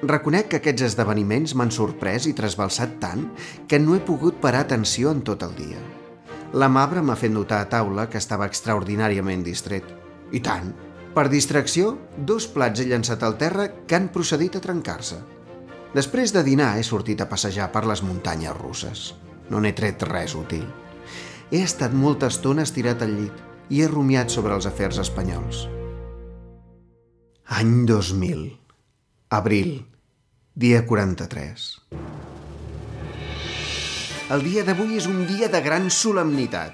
Reconec 0.00 0.46
que 0.48 0.58
aquests 0.62 0.86
esdeveniments 0.86 1.52
m'han 1.52 1.70
sorprès 1.76 2.24
i 2.24 2.32
trasbalsat 2.32 2.94
tant 3.02 3.26
que 3.68 3.78
no 3.78 3.92
he 3.92 4.00
pogut 4.00 4.40
parar 4.40 4.64
atenció 4.64 5.12
en 5.12 5.20
tot 5.20 5.44
el 5.44 5.52
dia. 5.58 5.82
La 6.52 6.66
Mabra 6.66 6.98
m'ha 7.02 7.14
fet 7.14 7.30
notar 7.30 7.60
a 7.62 7.66
taula 7.70 8.08
que 8.10 8.18
estava 8.18 8.46
extraordinàriament 8.50 9.44
distret. 9.46 9.84
I 10.34 10.40
tant. 10.42 10.72
Per 11.14 11.28
distracció, 11.30 11.92
dos 12.26 12.48
plats 12.50 12.82
he 12.82 12.86
llançat 12.90 13.22
al 13.22 13.36
terra 13.38 13.68
que 13.86 13.94
han 13.94 14.08
procedit 14.10 14.58
a 14.58 14.62
trencar-se. 14.64 15.20
Després 15.94 16.34
de 16.34 16.42
dinar 16.46 16.72
he 16.78 16.82
sortit 16.86 17.22
a 17.22 17.28
passejar 17.30 17.70
per 17.70 17.84
les 17.86 18.02
muntanyes 18.02 18.56
russes. 18.58 19.04
No 19.50 19.62
n'he 19.62 19.72
tret 19.78 20.02
res 20.10 20.34
útil. 20.38 20.66
He 21.50 21.62
estat 21.66 21.94
molta 21.94 22.30
estona 22.30 22.66
estirat 22.66 23.02
al 23.06 23.14
llit 23.14 23.70
i 23.70 23.82
he 23.82 23.90
rumiat 23.90 24.30
sobre 24.30 24.54
els 24.54 24.66
afers 24.66 24.98
espanyols. 25.02 25.66
Any 27.46 27.86
2000. 27.86 28.46
Abril. 29.38 29.74
Dia 30.54 30.82
43. 30.86 31.70
El 34.30 34.44
dia 34.46 34.62
d'avui 34.62 34.94
és 34.94 35.08
un 35.10 35.24
dia 35.26 35.48
de 35.50 35.58
gran 35.58 35.88
solemnitat. 35.90 36.70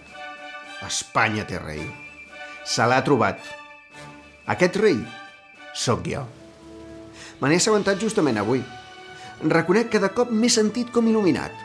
Espanya 0.84 1.46
té 1.48 1.56
rei. 1.56 1.80
Se 2.68 2.84
l'ha 2.84 2.98
trobat. 3.06 3.40
Aquest 4.52 4.76
rei 4.82 4.98
sóc 5.72 6.04
jo. 6.04 6.20
Me 7.40 7.48
n'he 7.48 7.56
assabentat 7.56 7.96
justament 8.04 8.42
avui. 8.42 8.60
Reconec 9.40 9.88
que 9.94 10.02
de 10.04 10.12
cop 10.12 10.36
m'he 10.36 10.52
sentit 10.52 10.92
com 10.92 11.08
il·luminat. 11.08 11.56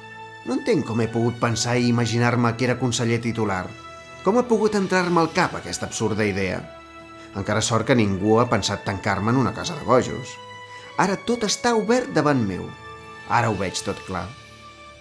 No 0.47 0.55
entenc 0.55 0.87
com 0.87 1.03
he 1.03 1.11
pogut 1.11 1.43
pensar 1.43 1.75
i 1.75 1.91
imaginar-me 1.91 2.55
que 2.55 2.69
era 2.69 2.79
conseller 2.79 3.19
titular. 3.19 3.65
Com 4.23 4.39
ha 4.39 4.47
pogut 4.47 4.79
entrar-me 4.79 5.19
al 5.19 5.33
cap 5.35 5.59
aquesta 5.59 5.91
absurda 5.91 6.23
idea? 6.23 6.61
Encara 7.35 7.59
sort 7.59 7.89
que 7.89 7.99
ningú 7.99 8.39
ha 8.39 8.47
pensat 8.47 8.87
tancar-me 8.87 9.35
en 9.35 9.43
una 9.43 9.51
casa 9.51 9.75
de 9.75 9.83
bojos. 9.83 10.37
Ara 10.95 11.19
tot 11.27 11.43
està 11.43 11.75
obert 11.75 12.15
davant 12.15 12.47
meu. 12.47 12.69
Ara 13.27 13.51
ho 13.51 13.59
veig 13.59 13.83
tot 13.83 13.99
clar. 14.07 14.29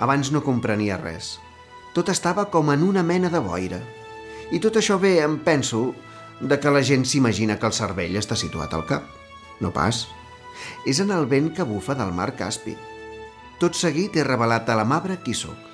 Abans 0.01 0.31
no 0.33 0.41
comprenia 0.41 0.97
res. 0.97 1.35
Tot 1.93 2.09
estava 2.09 2.47
com 2.49 2.71
en 2.73 2.87
una 2.87 3.03
mena 3.05 3.29
de 3.29 3.41
boira. 3.45 3.81
I 4.51 4.61
tot 4.65 4.79
això 4.81 4.97
ve, 4.99 5.19
em 5.21 5.37
penso, 5.45 5.91
de 6.41 6.57
que 6.57 6.73
la 6.73 6.81
gent 6.81 7.05
s'imagina 7.05 7.59
que 7.61 7.69
el 7.69 7.77
cervell 7.77 8.17
està 8.17 8.39
situat 8.39 8.73
al 8.75 8.87
cap. 8.89 9.05
No 9.61 9.75
pas. 9.77 10.07
És 10.89 11.03
en 11.05 11.13
el 11.13 11.29
vent 11.29 11.53
que 11.57 11.69
bufa 11.69 11.97
del 11.99 12.15
mar 12.17 12.33
Càspid. 12.39 12.81
Tot 13.61 13.77
seguit 13.77 14.17
he 14.17 14.25
revelat 14.25 14.73
a 14.73 14.79
la 14.81 14.89
Mabra 14.89 15.19
qui 15.21 15.37
sóc. 15.37 15.69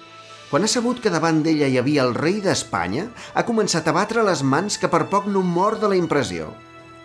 Quan 0.50 0.66
ha 0.66 0.70
sabut 0.70 0.98
que 1.02 1.10
davant 1.10 1.40
d'ella 1.42 1.70
hi 1.70 1.78
havia 1.78 2.02
el 2.06 2.14
rei 2.18 2.42
d'Espanya, 2.42 3.08
ha 3.34 3.46
començat 3.46 3.86
a 3.86 3.94
batre 3.94 4.26
les 4.26 4.42
mans 4.42 4.78
que 4.78 4.90
per 4.90 5.06
poc 5.10 5.30
no 5.30 5.42
mor 5.46 5.78
de 5.78 5.90
la 5.90 5.98
impressió. 5.98 6.50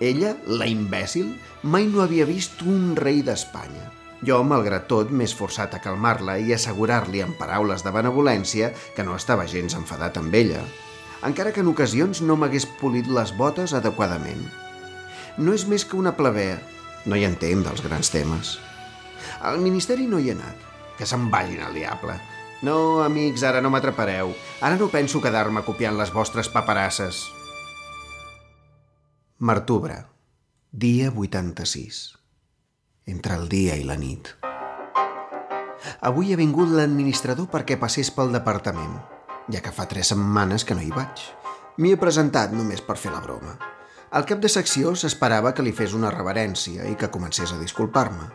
Ella, 0.02 0.36
la 0.50 0.66
imbècil, 0.70 1.36
mai 1.62 1.86
no 1.86 2.02
havia 2.02 2.26
vist 2.26 2.62
un 2.66 2.96
rei 2.98 3.22
d'Espanya. 3.26 4.01
Jo, 4.22 4.44
malgrat 4.46 4.86
tot, 4.86 5.10
m'he 5.10 5.26
esforçat 5.26 5.74
a 5.74 5.82
calmar-la 5.82 6.38
i 6.38 6.54
assegurar-li 6.54 7.24
amb 7.26 7.40
paraules 7.40 7.82
de 7.82 7.94
benevolència 7.94 8.70
que 8.96 9.06
no 9.06 9.16
estava 9.18 9.48
gens 9.50 9.74
enfadat 9.78 10.20
amb 10.22 10.36
ella, 10.38 10.62
encara 11.26 11.54
que 11.54 11.64
en 11.66 11.72
ocasions 11.72 12.22
no 12.22 12.38
m'hagués 12.38 12.68
polit 12.82 13.10
les 13.10 13.34
botes 13.38 13.74
adequadament. 13.78 14.44
No 15.42 15.56
és 15.58 15.66
més 15.66 15.86
que 15.86 15.98
una 15.98 16.14
plebea, 16.18 16.60
no 17.10 17.18
hi 17.18 17.26
entén 17.26 17.66
dels 17.66 17.82
grans 17.82 18.14
temes. 18.14 18.60
Al 19.42 19.58
ministeri 19.64 20.06
no 20.06 20.22
hi 20.22 20.30
he 20.30 20.38
anat, 20.38 20.70
que 21.00 21.10
se'n 21.10 21.30
vagin 21.34 21.66
al 21.66 21.74
diable. 21.74 22.20
No, 22.62 23.02
amics, 23.02 23.42
ara 23.42 23.62
no 23.62 23.74
m'atrapareu. 23.74 24.36
Ara 24.62 24.78
no 24.78 24.92
penso 24.94 25.22
quedar-me 25.22 25.66
copiant 25.66 25.98
les 25.98 26.14
vostres 26.14 26.50
paperasses. 26.54 27.26
Martubre, 29.42 30.04
dia 30.70 31.10
86. 31.10 32.21
Entre 33.08 33.34
el 33.34 33.48
dia 33.50 33.74
i 33.74 33.82
la 33.82 33.96
nit. 33.98 34.28
Avui 36.06 36.34
ha 36.34 36.38
vingut 36.38 36.70
l'administrador 36.70 37.48
perquè 37.50 37.80
passés 37.82 38.12
pel 38.14 38.30
departament, 38.30 38.94
ja 39.50 39.62
que 39.66 39.74
fa 39.74 39.88
tres 39.90 40.12
setmanes 40.14 40.62
que 40.62 40.78
no 40.78 40.84
hi 40.86 40.92
vaig. 40.94 41.24
M'hi 41.82 41.96
he 41.96 41.98
presentat 41.98 42.54
només 42.54 42.84
per 42.86 43.00
fer 43.02 43.10
la 43.10 43.24
broma. 43.24 43.56
Al 44.14 44.28
cap 44.30 44.44
de 44.44 44.52
secció 44.54 44.94
s'esperava 44.94 45.56
que 45.58 45.66
li 45.66 45.74
fes 45.74 45.98
una 45.98 46.14
reverència 46.14 46.86
i 46.92 46.94
que 46.94 47.10
comencés 47.10 47.56
a 47.56 47.58
disculpar-me, 47.58 48.30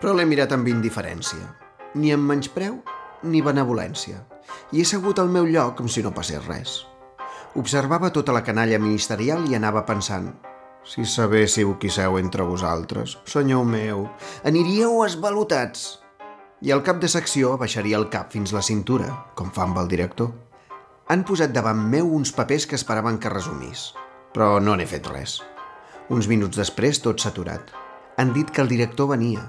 però 0.00 0.16
l'he 0.16 0.24
mirat 0.24 0.56
amb 0.56 0.72
indiferència. 0.72 1.52
Ni 2.00 2.14
amb 2.16 2.24
menyspreu 2.32 2.80
ni 3.28 3.44
benevolència. 3.44 4.24
I 4.72 4.80
he 4.80 4.88
segut 4.88 5.20
al 5.20 5.28
meu 5.28 5.44
lloc 5.44 5.76
com 5.76 5.92
si 5.92 6.00
no 6.00 6.16
passés 6.16 6.40
res. 6.48 6.86
Observava 7.56 8.14
tota 8.16 8.32
la 8.32 8.44
canalla 8.46 8.80
ministerial 8.80 9.44
i 9.50 9.60
anava 9.60 9.84
pensant 9.84 10.32
si 10.86 11.04
sabéssiu 11.04 11.74
qui 11.82 11.90
seu 11.90 12.16
entre 12.20 12.46
vosaltres, 12.46 13.16
senyor 13.26 13.64
meu, 13.66 14.06
aniríeu 14.46 15.02
esvalotats. 15.04 15.98
I 16.62 16.70
al 16.72 16.84
cap 16.86 17.00
de 17.02 17.10
secció 17.10 17.56
baixaria 17.58 17.98
el 17.98 18.06
cap 18.08 18.30
fins 18.32 18.54
la 18.54 18.62
cintura, 18.62 19.10
com 19.34 19.50
fa 19.50 19.66
amb 19.66 19.80
el 19.82 19.90
director. 19.90 20.30
Han 21.10 21.24
posat 21.26 21.52
davant 21.54 21.82
meu 21.90 22.08
uns 22.14 22.32
papers 22.32 22.68
que 22.70 22.78
esperaven 22.78 23.18
que 23.18 23.32
resumís, 23.32 23.90
però 24.32 24.56
no 24.62 24.76
n'he 24.78 24.86
fet 24.86 25.10
res. 25.10 25.40
Uns 26.08 26.30
minuts 26.30 26.56
després 26.58 27.02
tot 27.02 27.18
s'ha 27.18 27.34
aturat. 27.34 27.74
Han 28.16 28.32
dit 28.32 28.50
que 28.50 28.62
el 28.62 28.70
director 28.70 29.10
venia. 29.10 29.42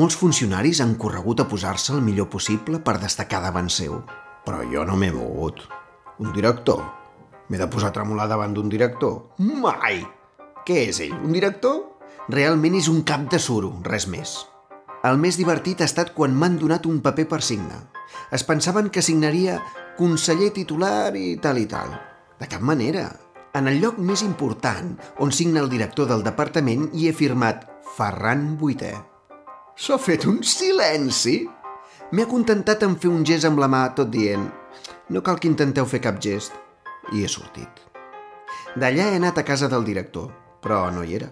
Molts 0.00 0.16
funcionaris 0.16 0.80
han 0.80 0.96
corregut 0.96 1.44
a 1.44 1.48
posar-se 1.48 1.92
el 1.92 2.00
millor 2.00 2.30
possible 2.32 2.80
per 2.80 2.96
destacar 2.98 3.42
davant 3.44 3.68
seu, 3.68 4.00
però 4.46 4.64
jo 4.72 4.86
no 4.88 4.96
m'he 4.96 5.12
mogut. 5.12 5.60
Un 6.18 6.32
director? 6.32 6.80
M'he 7.52 7.60
de 7.60 7.68
posar 7.68 7.92
a 7.92 7.96
tremolar 8.00 8.26
davant 8.32 8.56
d'un 8.56 8.72
director? 8.72 9.20
Mai! 9.36 10.00
Què 10.66 10.78
és 10.88 11.00
ell, 11.02 11.14
un 11.18 11.34
director? 11.34 11.80
Realment 12.30 12.76
és 12.78 12.88
un 12.90 13.02
cap 13.06 13.24
de 13.32 13.40
suro, 13.42 13.72
res 13.86 14.06
més. 14.10 14.36
El 15.02 15.18
més 15.18 15.38
divertit 15.40 15.82
ha 15.82 15.88
estat 15.90 16.12
quan 16.14 16.36
m'han 16.38 16.60
donat 16.60 16.86
un 16.86 17.00
paper 17.02 17.26
per 17.30 17.40
signar. 17.42 17.80
Es 18.30 18.44
pensaven 18.46 18.90
que 18.94 19.02
signaria 19.02 19.58
conseller 19.98 20.52
titular 20.54 21.10
i 21.18 21.34
tal 21.42 21.58
i 21.58 21.66
tal. 21.66 21.90
De 22.38 22.46
cap 22.50 22.62
manera. 22.62 23.08
En 23.58 23.68
el 23.68 23.82
lloc 23.82 23.98
més 23.98 24.22
important, 24.24 24.94
on 25.20 25.34
signa 25.34 25.60
el 25.60 25.68
director 25.72 26.08
del 26.08 26.22
departament, 26.24 26.88
hi 26.94 27.10
he 27.10 27.16
firmat 27.16 27.66
Ferran 27.96 28.54
Vuitè. 28.60 28.94
S'ha 29.76 29.98
fet 29.98 30.24
un 30.30 30.40
silenci. 30.46 31.42
M'he 32.12 32.28
contentat 32.30 32.86
en 32.86 32.96
fer 32.96 33.10
un 33.12 33.26
gest 33.28 33.48
amb 33.48 33.60
la 33.60 33.68
mà, 33.72 33.86
tot 33.96 34.12
dient 34.12 34.46
no 35.12 35.22
cal 35.22 35.38
que 35.38 35.50
intenteu 35.50 35.86
fer 35.86 36.00
cap 36.00 36.20
gest. 36.24 36.54
I 37.12 37.24
he 37.24 37.28
sortit. 37.28 37.82
D'allà 38.78 39.10
he 39.10 39.18
anat 39.18 39.38
a 39.38 39.44
casa 39.44 39.68
del 39.68 39.84
director, 39.84 40.30
però 40.62 40.86
no 40.94 41.04
hi 41.04 41.18
era. 41.18 41.28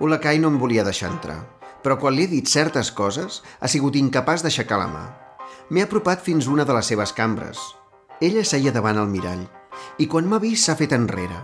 Ulacai 0.00 0.38
no 0.40 0.48
em 0.48 0.58
volia 0.60 0.86
deixar 0.86 1.10
entrar, 1.12 1.40
però 1.82 1.98
quan 2.00 2.14
li 2.16 2.24
he 2.24 2.30
dit 2.30 2.48
certes 2.48 2.92
coses 2.92 3.40
ha 3.60 3.68
sigut 3.68 3.96
incapaç 3.98 4.44
d'aixecar 4.46 4.78
la 4.80 4.88
mà. 4.88 5.04
M'he 5.70 5.84
apropat 5.84 6.22
fins 6.24 6.48
una 6.48 6.64
de 6.64 6.76
les 6.76 6.88
seves 6.92 7.12
cambres. 7.16 7.60
Ella 8.20 8.44
seia 8.44 8.72
davant 8.72 9.00
el 9.00 9.08
mirall 9.08 9.46
i 9.98 10.06
quan 10.10 10.28
m'ha 10.28 10.40
vist 10.42 10.66
s'ha 10.66 10.76
fet 10.76 10.92
enrere. 10.96 11.38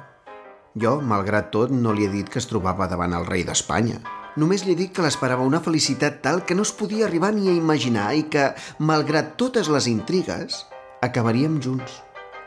Jo, 0.76 0.98
malgrat 1.00 1.48
tot, 1.54 1.72
no 1.72 1.94
li 1.96 2.04
he 2.04 2.12
dit 2.12 2.28
que 2.28 2.40
es 2.42 2.48
trobava 2.50 2.88
davant 2.90 3.14
el 3.16 3.24
rei 3.28 3.46
d'Espanya. 3.48 4.02
Només 4.36 4.66
li 4.68 4.74
dit 4.76 4.92
que 4.92 5.04
l'esperava 5.04 5.46
una 5.48 5.62
felicitat 5.64 6.20
tal 6.26 6.42
que 6.44 6.56
no 6.58 6.66
es 6.68 6.74
podia 6.76 7.06
arribar 7.06 7.32
ni 7.32 7.48
a 7.48 7.56
imaginar 7.56 8.10
i 8.12 8.26
que, 8.28 8.50
malgrat 8.76 9.32
totes 9.40 9.72
les 9.72 9.88
intrigues, 9.88 10.66
acabaríem 11.00 11.56
junts. 11.64 12.02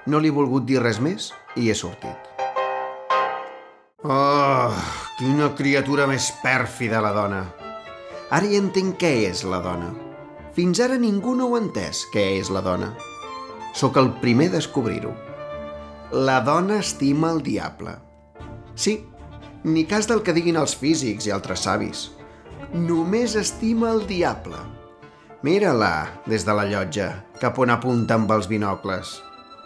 No 0.05 0.21
li 0.21 0.29
he 0.29 0.37
volgut 0.37 0.69
dir 0.69 0.83
res 0.83 1.01
més 1.01 1.31
i 1.57 1.71
he 1.71 1.77
sortit. 1.77 2.28
Oh, 3.99 4.71
quina 5.17 5.49
criatura 5.59 6.05
més 6.07 6.29
pèrfida 6.39 7.01
la 7.03 7.09
dona. 7.12 7.41
Ara 8.31 8.47
ja 8.47 8.59
entenc 8.63 8.95
què 9.01 9.09
és 9.27 9.41
la 9.43 9.57
dona. 9.59 9.89
Fins 10.55 10.79
ara 10.79 10.95
ningú 10.95 11.33
no 11.35 11.49
ho 11.49 11.57
ha 11.57 11.59
entès, 11.59 12.05
què 12.13 12.23
és 12.38 12.47
la 12.47 12.62
dona. 12.63 12.93
Sóc 13.75 13.99
el 13.99 14.13
primer 14.21 14.47
a 14.47 14.53
descobrir-ho. 14.53 15.12
La 16.15 16.38
dona 16.47 16.77
estima 16.79 17.33
el 17.35 17.43
diable. 17.43 17.97
Sí, 18.73 19.03
ni 19.67 19.83
cas 19.83 20.07
del 20.07 20.23
que 20.23 20.38
diguin 20.38 20.55
els 20.55 20.77
físics 20.79 21.27
i 21.27 21.35
altres 21.35 21.67
savis. 21.67 22.05
Només 22.71 23.35
estima 23.35 23.91
el 23.91 24.05
diable. 24.07 24.63
Mira-la, 25.43 26.21
des 26.23 26.47
de 26.47 26.55
la 26.55 26.63
llotja, 26.71 27.09
cap 27.43 27.59
on 27.59 27.75
apunta 27.75 28.15
amb 28.15 28.31
els 28.31 28.47
binocles. 28.47 29.17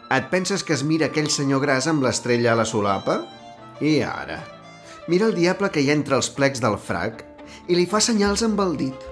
Et 0.10 0.26
penses 0.34 0.66
que 0.66 0.74
es 0.74 0.82
mira 0.82 1.14
aquell 1.14 1.30
senyor 1.30 1.62
gras 1.62 1.86
amb 1.86 2.02
l'estrella 2.02 2.58
a 2.58 2.62
la 2.64 2.66
solapa? 2.66 3.22
I 3.84 4.00
ara? 4.08 4.40
Mira 5.12 5.28
el 5.28 5.36
diable 5.36 5.68
que 5.74 5.82
hi 5.84 5.90
ha 5.92 5.96
entre 5.98 6.16
els 6.16 6.30
plecs 6.32 6.62
del 6.64 6.78
frac 6.80 7.26
i 7.68 7.76
li 7.76 7.84
fa 7.90 8.00
senyals 8.04 8.44
amb 8.46 8.62
el 8.64 8.78
dit. 8.80 9.08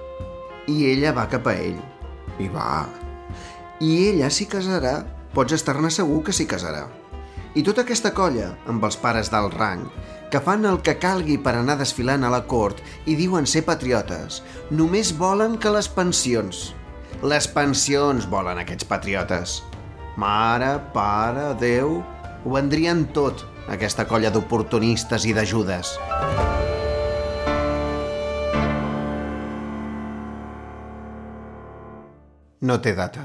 I 0.72 0.86
ella 0.94 1.12
va 1.12 1.26
cap 1.28 1.50
a 1.50 1.52
ell. 1.52 1.76
I 2.40 2.48
va. 2.48 2.86
I 3.84 3.90
ella 4.08 4.30
s'hi 4.32 4.46
casarà. 4.48 5.02
Pots 5.36 5.52
estar-ne 5.56 5.90
segur 5.92 6.22
que 6.24 6.32
s'hi 6.32 6.46
casarà. 6.48 6.86
I 7.52 7.64
tota 7.66 7.84
aquesta 7.84 8.14
colla, 8.16 8.54
amb 8.68 8.84
els 8.88 8.96
pares 9.00 9.28
d'alt 9.32 9.58
rang, 9.60 9.84
que 10.32 10.40
fan 10.40 10.64
el 10.68 10.80
que 10.80 10.96
calgui 11.00 11.36
per 11.36 11.52
anar 11.58 11.76
desfilant 11.80 12.24
a 12.24 12.32
la 12.32 12.40
cort 12.48 12.80
i 13.04 13.16
diuen 13.18 13.44
ser 13.44 13.64
patriotes, 13.68 14.40
només 14.72 15.12
volen 15.20 15.58
que 15.60 15.72
les 15.74 15.88
pensions. 15.92 16.70
Les 17.20 17.48
pensions 17.52 18.24
volen 18.32 18.64
aquests 18.64 18.88
patriotes. 18.88 19.60
Mare, 20.16 20.78
pare, 20.96 21.52
Déu... 21.60 22.00
Ho 22.42 22.50
vendrien 22.50 23.04
tot, 23.14 23.44
aquesta 23.68 24.06
colla 24.10 24.30
d'oportunistes 24.34 25.26
i 25.28 25.34
d'ajudes. 25.36 25.94
No 32.62 32.78
té 32.80 32.92
data. 32.94 33.24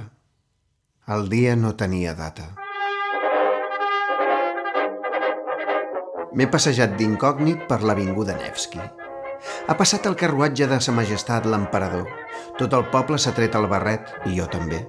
El 1.07 1.27
dia 1.29 1.55
no 1.55 1.75
tenia 1.77 2.13
data. 2.17 2.47
M'he 6.37 6.47
passejat 6.53 6.97
d'incògnit 6.97 7.67
per 7.69 7.79
l'avinguda 7.85 8.35
Nevsky. 8.37 8.81
Ha 9.67 9.75
passat 9.77 10.05
el 10.09 10.17
carruatge 10.17 10.67
de 10.69 10.79
sa 10.81 10.93
majestat 10.93 11.45
l'emperador. 11.45 12.09
Tot 12.57 12.73
el 12.73 12.89
poble 12.93 13.17
s'ha 13.21 13.33
tret 13.37 13.55
el 13.57 13.69
barret, 13.69 14.09
i 14.25 14.35
jo 14.39 14.49
també. 14.49 14.81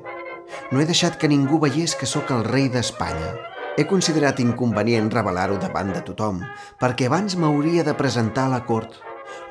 No 0.72 0.80
he 0.80 0.88
deixat 0.88 1.20
que 1.20 1.28
ningú 1.28 1.60
veiés 1.60 1.94
que 1.94 2.08
sóc 2.08 2.32
el 2.32 2.44
rei 2.48 2.68
d'Espanya. 2.72 3.57
He 3.78 3.84
considerat 3.86 4.40
inconvenient 4.42 5.06
revelar-ho 5.12 5.54
davant 5.62 5.92
de 5.94 6.00
tothom, 6.02 6.40
perquè 6.82 7.06
abans 7.06 7.36
m'hauria 7.38 7.84
de 7.86 7.92
presentar 7.94 8.48
a 8.48 8.52
la 8.56 8.64
cort. 8.66 8.96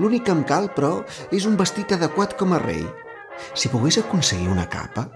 L'únic 0.03 0.25
que 0.27 0.33
em 0.35 0.41
cal, 0.49 0.67
però, 0.75 1.05
és 1.31 1.45
un 1.47 1.55
vestit 1.55 1.93
adequat 1.95 2.35
com 2.35 2.51
a 2.51 2.59
rei. 2.59 2.83
Si 3.55 3.71
pogués 3.71 4.01
aconseguir 4.03 4.51
una 4.51 4.67
capa... 4.67 5.07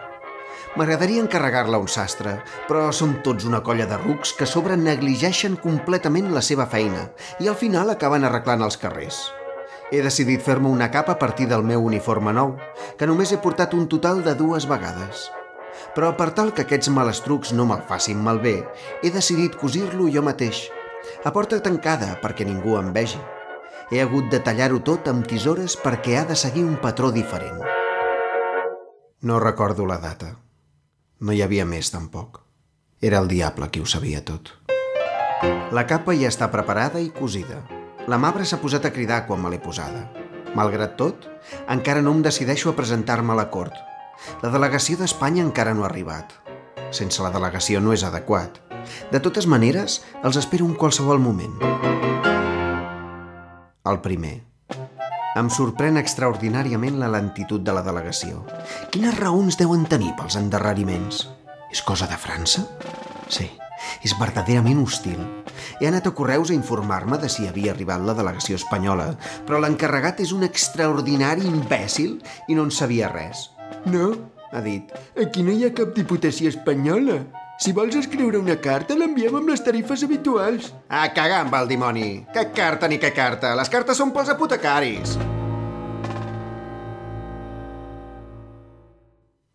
M'agradaria 0.79 1.19
encarregar-la 1.19 1.75
a 1.75 1.83
un 1.83 1.89
sastre, 1.91 2.37
però 2.69 2.85
són 2.95 3.17
tots 3.25 3.43
una 3.43 3.59
colla 3.59 3.83
de 3.89 3.97
rucs 3.99 4.31
que 4.39 4.47
sobre 4.47 4.77
negligeixen 4.79 5.57
completament 5.59 6.31
la 6.31 6.39
seva 6.47 6.63
feina 6.63 7.09
i 7.43 7.51
al 7.51 7.59
final 7.59 7.91
acaben 7.91 8.23
arreglant 8.23 8.63
els 8.63 8.79
carrers. 8.79 9.19
He 9.91 9.99
decidit 9.99 10.39
fer-me 10.39 10.71
una 10.71 10.87
capa 10.95 11.17
a 11.17 11.19
partir 11.19 11.51
del 11.51 11.67
meu 11.67 11.83
uniforme 11.83 12.31
nou, 12.31 12.55
que 12.95 13.11
només 13.11 13.35
he 13.35 13.43
portat 13.43 13.75
un 13.75 13.91
total 13.91 14.23
de 14.23 14.39
dues 14.39 14.71
vegades. 14.71 15.27
Però 15.95 16.11
per 16.17 16.31
tal 16.37 16.53
que 16.55 16.65
aquests 16.65 16.91
malestrucs 16.93 17.55
no 17.57 17.65
me'l 17.69 17.83
facin 17.87 18.21
malbé, 18.23 18.61
he 19.03 19.11
decidit 19.11 19.57
cosir-lo 19.59 20.09
jo 20.11 20.23
mateix, 20.25 20.69
a 21.25 21.31
porta 21.33 21.59
tancada 21.63 22.15
perquè 22.21 22.45
ningú 22.47 22.77
em 22.79 22.91
vegi. 22.93 23.19
He 23.91 23.99
hagut 24.01 24.29
de 24.31 24.39
tallar-ho 24.39 24.79
tot 24.87 25.09
amb 25.11 25.27
tisores 25.27 25.75
perquè 25.77 26.15
ha 26.19 26.25
de 26.29 26.37
seguir 26.39 26.63
un 26.63 26.77
patró 26.79 27.11
diferent. 27.11 27.59
No 29.21 29.39
recordo 29.39 29.85
la 29.85 29.99
data. 30.01 30.37
No 31.19 31.33
hi 31.35 31.43
havia 31.43 31.65
més, 31.65 31.91
tampoc. 31.93 32.39
Era 33.01 33.19
el 33.21 33.27
diable 33.27 33.67
qui 33.69 33.81
ho 33.81 33.85
sabia 33.85 34.23
tot. 34.25 34.55
La 35.73 35.85
capa 35.89 36.15
ja 36.17 36.29
està 36.31 36.47
preparada 36.53 37.01
i 37.01 37.11
cosida. 37.13 37.61
La 38.09 38.17
Mabra 38.17 38.45
s'ha 38.45 38.61
posat 38.61 38.87
a 38.87 38.93
cridar 38.93 39.25
quan 39.27 39.41
me 39.43 39.51
l'he 39.51 39.61
posada. 39.61 40.07
Malgrat 40.57 40.97
tot, 40.97 41.27
encara 41.69 42.01
no 42.01 42.15
em 42.15 42.23
decideixo 42.25 42.71
a 42.71 42.77
presentar-me 42.77 43.33
a 43.33 43.39
la 43.39 43.49
cort. 43.53 43.77
La 44.41 44.51
delegació 44.53 44.97
d'Espanya 44.99 45.43
encara 45.45 45.73
no 45.73 45.85
ha 45.85 45.89
arribat. 45.89 46.33
Sense 46.91 47.23
la 47.23 47.31
delegació 47.33 47.79
no 47.81 47.93
és 47.95 48.03
adequat. 48.03 48.59
De 49.11 49.19
totes 49.23 49.47
maneres, 49.47 50.01
els 50.23 50.39
espero 50.41 50.65
en 50.67 50.75
qualsevol 50.75 51.21
moment. 51.21 51.57
El 53.85 54.01
primer. 54.03 54.41
Em 55.39 55.47
sorprèn 55.53 55.95
extraordinàriament 56.01 56.97
la 56.99 57.07
lentitud 57.11 57.63
de 57.63 57.73
la 57.73 57.83
delegació. 57.85 58.43
Quines 58.91 59.15
raons 59.17 59.57
deuen 59.61 59.85
tenir 59.87 60.11
pels 60.19 60.35
endarreriments? 60.35 61.23
És 61.71 61.81
cosa 61.87 62.09
de 62.11 62.17
França? 62.19 62.65
Sí, 63.31 63.47
és 64.03 64.17
verdaderament 64.19 64.81
hostil. 64.83 65.21
He 65.79 65.87
anat 65.87 66.09
a 66.09 66.13
Correus 66.17 66.51
a 66.51 66.57
informar-me 66.57 67.17
de 67.21 67.31
si 67.31 67.47
havia 67.47 67.71
arribat 67.71 68.03
la 68.03 68.17
delegació 68.17 68.59
espanyola, 68.59 69.13
però 69.47 69.61
l'encarregat 69.63 70.19
és 70.25 70.35
un 70.35 70.43
extraordinari 70.47 71.47
imbècil 71.47 72.19
i 72.51 72.59
no 72.59 72.67
en 72.67 72.75
sabia 72.75 73.09
res. 73.13 73.47
No, 73.91 74.11
ha 74.51 74.61
dit, 74.61 74.91
aquí 75.19 75.43
no 75.43 75.53
hi 75.55 75.65
ha 75.65 75.73
cap 75.75 75.93
diputació 75.95 76.51
espanyola. 76.51 77.21
Si 77.61 77.75
vols 77.77 77.93
escriure 77.99 78.39
una 78.41 78.55
carta, 78.57 78.95
l'enviem 78.97 79.35
amb 79.37 79.51
les 79.51 79.61
tarifes 79.61 80.01
habituals. 80.07 80.71
A 80.89 81.03
cagar 81.13 81.43
amb 81.43 81.53
el 81.59 81.67
dimoni! 81.69 82.07
Que 82.33 82.47
carta 82.57 82.89
ni 82.89 82.97
que 82.97 83.11
carta! 83.13 83.53
Les 83.59 83.69
cartes 83.69 84.01
són 84.01 84.09
pels 84.15 84.31
apotecaris! 84.33 85.13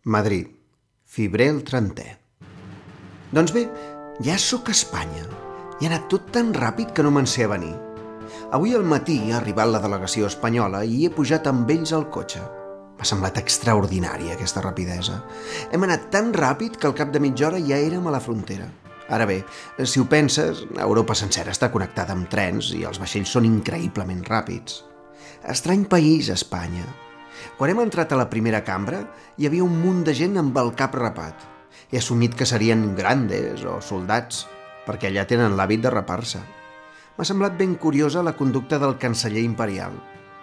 Madrid, 0.07 0.47
fibrer 1.03 1.49
el 1.51 1.65
30è. 1.67 2.13
Doncs 3.35 3.51
bé, 3.51 3.65
ja 4.23 4.37
sóc 4.39 4.71
a 4.71 4.75
Espanya. 4.77 5.25
I 5.81 5.85
ha 5.85 5.89
anat 5.91 6.07
tot 6.13 6.31
tan 6.31 6.53
ràpid 6.55 6.95
que 6.95 7.03
no 7.03 7.11
me'n 7.11 7.27
sé 7.27 7.43
a 7.43 7.51
venir. 7.51 7.73
Avui 8.55 8.71
al 8.73 8.87
matí 8.87 9.17
ha 9.27 9.41
arribat 9.41 9.67
la 9.67 9.83
delegació 9.83 10.31
espanyola 10.31 10.85
i 10.87 11.03
he 11.03 11.11
pujat 11.11 11.51
amb 11.51 11.67
ells 11.75 11.91
al 11.91 12.07
cotxe. 12.15 12.39
M'ha 12.97 13.05
semblat 13.05 13.37
extraordinària 13.37 14.33
aquesta 14.33 14.63
rapidesa. 14.65 15.21
Hem 15.71 15.85
anat 15.85 16.09
tan 16.13 16.31
ràpid 16.33 16.79
que 16.81 16.89
al 16.89 16.95
cap 16.97 17.13
de 17.13 17.21
mitja 17.21 17.47
hora 17.51 17.61
ja 17.61 17.77
érem 17.77 18.07
a 18.09 18.13
la 18.13 18.21
frontera. 18.23 18.71
Ara 19.07 19.27
bé, 19.29 19.43
si 19.85 20.01
ho 20.01 20.07
penses, 20.09 20.65
Europa 20.83 21.15
sencera 21.15 21.53
està 21.53 21.69
connectada 21.71 22.15
amb 22.17 22.27
trens 22.31 22.73
i 22.75 22.81
els 22.89 22.99
vaixells 22.99 23.31
són 23.31 23.45
increïblement 23.47 24.25
ràpids. 24.27 24.81
Estrany 25.47 25.85
país, 25.87 26.31
Espanya. 26.33 26.83
Quan 27.57 27.71
hem 27.71 27.83
entrat 27.85 28.11
a 28.11 28.19
la 28.19 28.27
primera 28.33 28.63
cambra, 28.65 29.03
hi 29.37 29.47
havia 29.47 29.63
un 29.63 29.77
munt 29.79 30.03
de 30.03 30.17
gent 30.17 30.35
amb 30.41 30.57
el 30.57 30.73
cap 30.75 30.97
rapat. 30.97 31.45
He 31.91 32.01
assumit 32.01 32.35
que 32.35 32.49
serien 32.49 32.95
grandes 32.97 33.63
o 33.63 33.77
soldats, 33.79 34.47
perquè 34.89 35.11
allà 35.11 35.27
tenen 35.29 35.55
l'hàbit 35.55 35.85
de 35.85 35.93
rapar-se. 35.93 36.41
M'ha 37.15 37.25
semblat 37.25 37.55
ben 37.57 37.77
curiosa 37.77 38.25
la 38.25 38.35
conducta 38.35 38.81
del 38.81 38.97
canceller 38.97 39.45
imperial. 39.45 39.95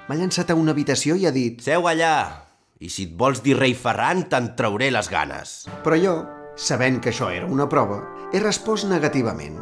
M'ha 0.09 0.19
llançat 0.23 0.51
a 0.51 0.59
una 0.59 0.73
habitació 0.73 1.19
i 1.19 1.27
ha 1.27 1.35
dit 1.35 1.61
Seu 1.65 1.87
allà, 1.91 2.44
i 2.85 2.91
si 2.93 3.07
et 3.09 3.15
vols 3.17 3.41
dir 3.45 3.57
rei 3.57 3.73
Ferran, 3.73 4.27
te'n 4.29 4.53
trauré 4.59 4.91
les 4.93 5.09
ganes. 5.09 5.55
Però 5.85 5.97
jo, 6.01 6.15
sabent 6.57 7.01
que 7.01 7.11
això 7.15 7.31
era 7.33 7.49
una 7.49 7.69
prova, 7.71 8.03
he 8.33 8.43
respost 8.43 8.89
negativament. 8.91 9.57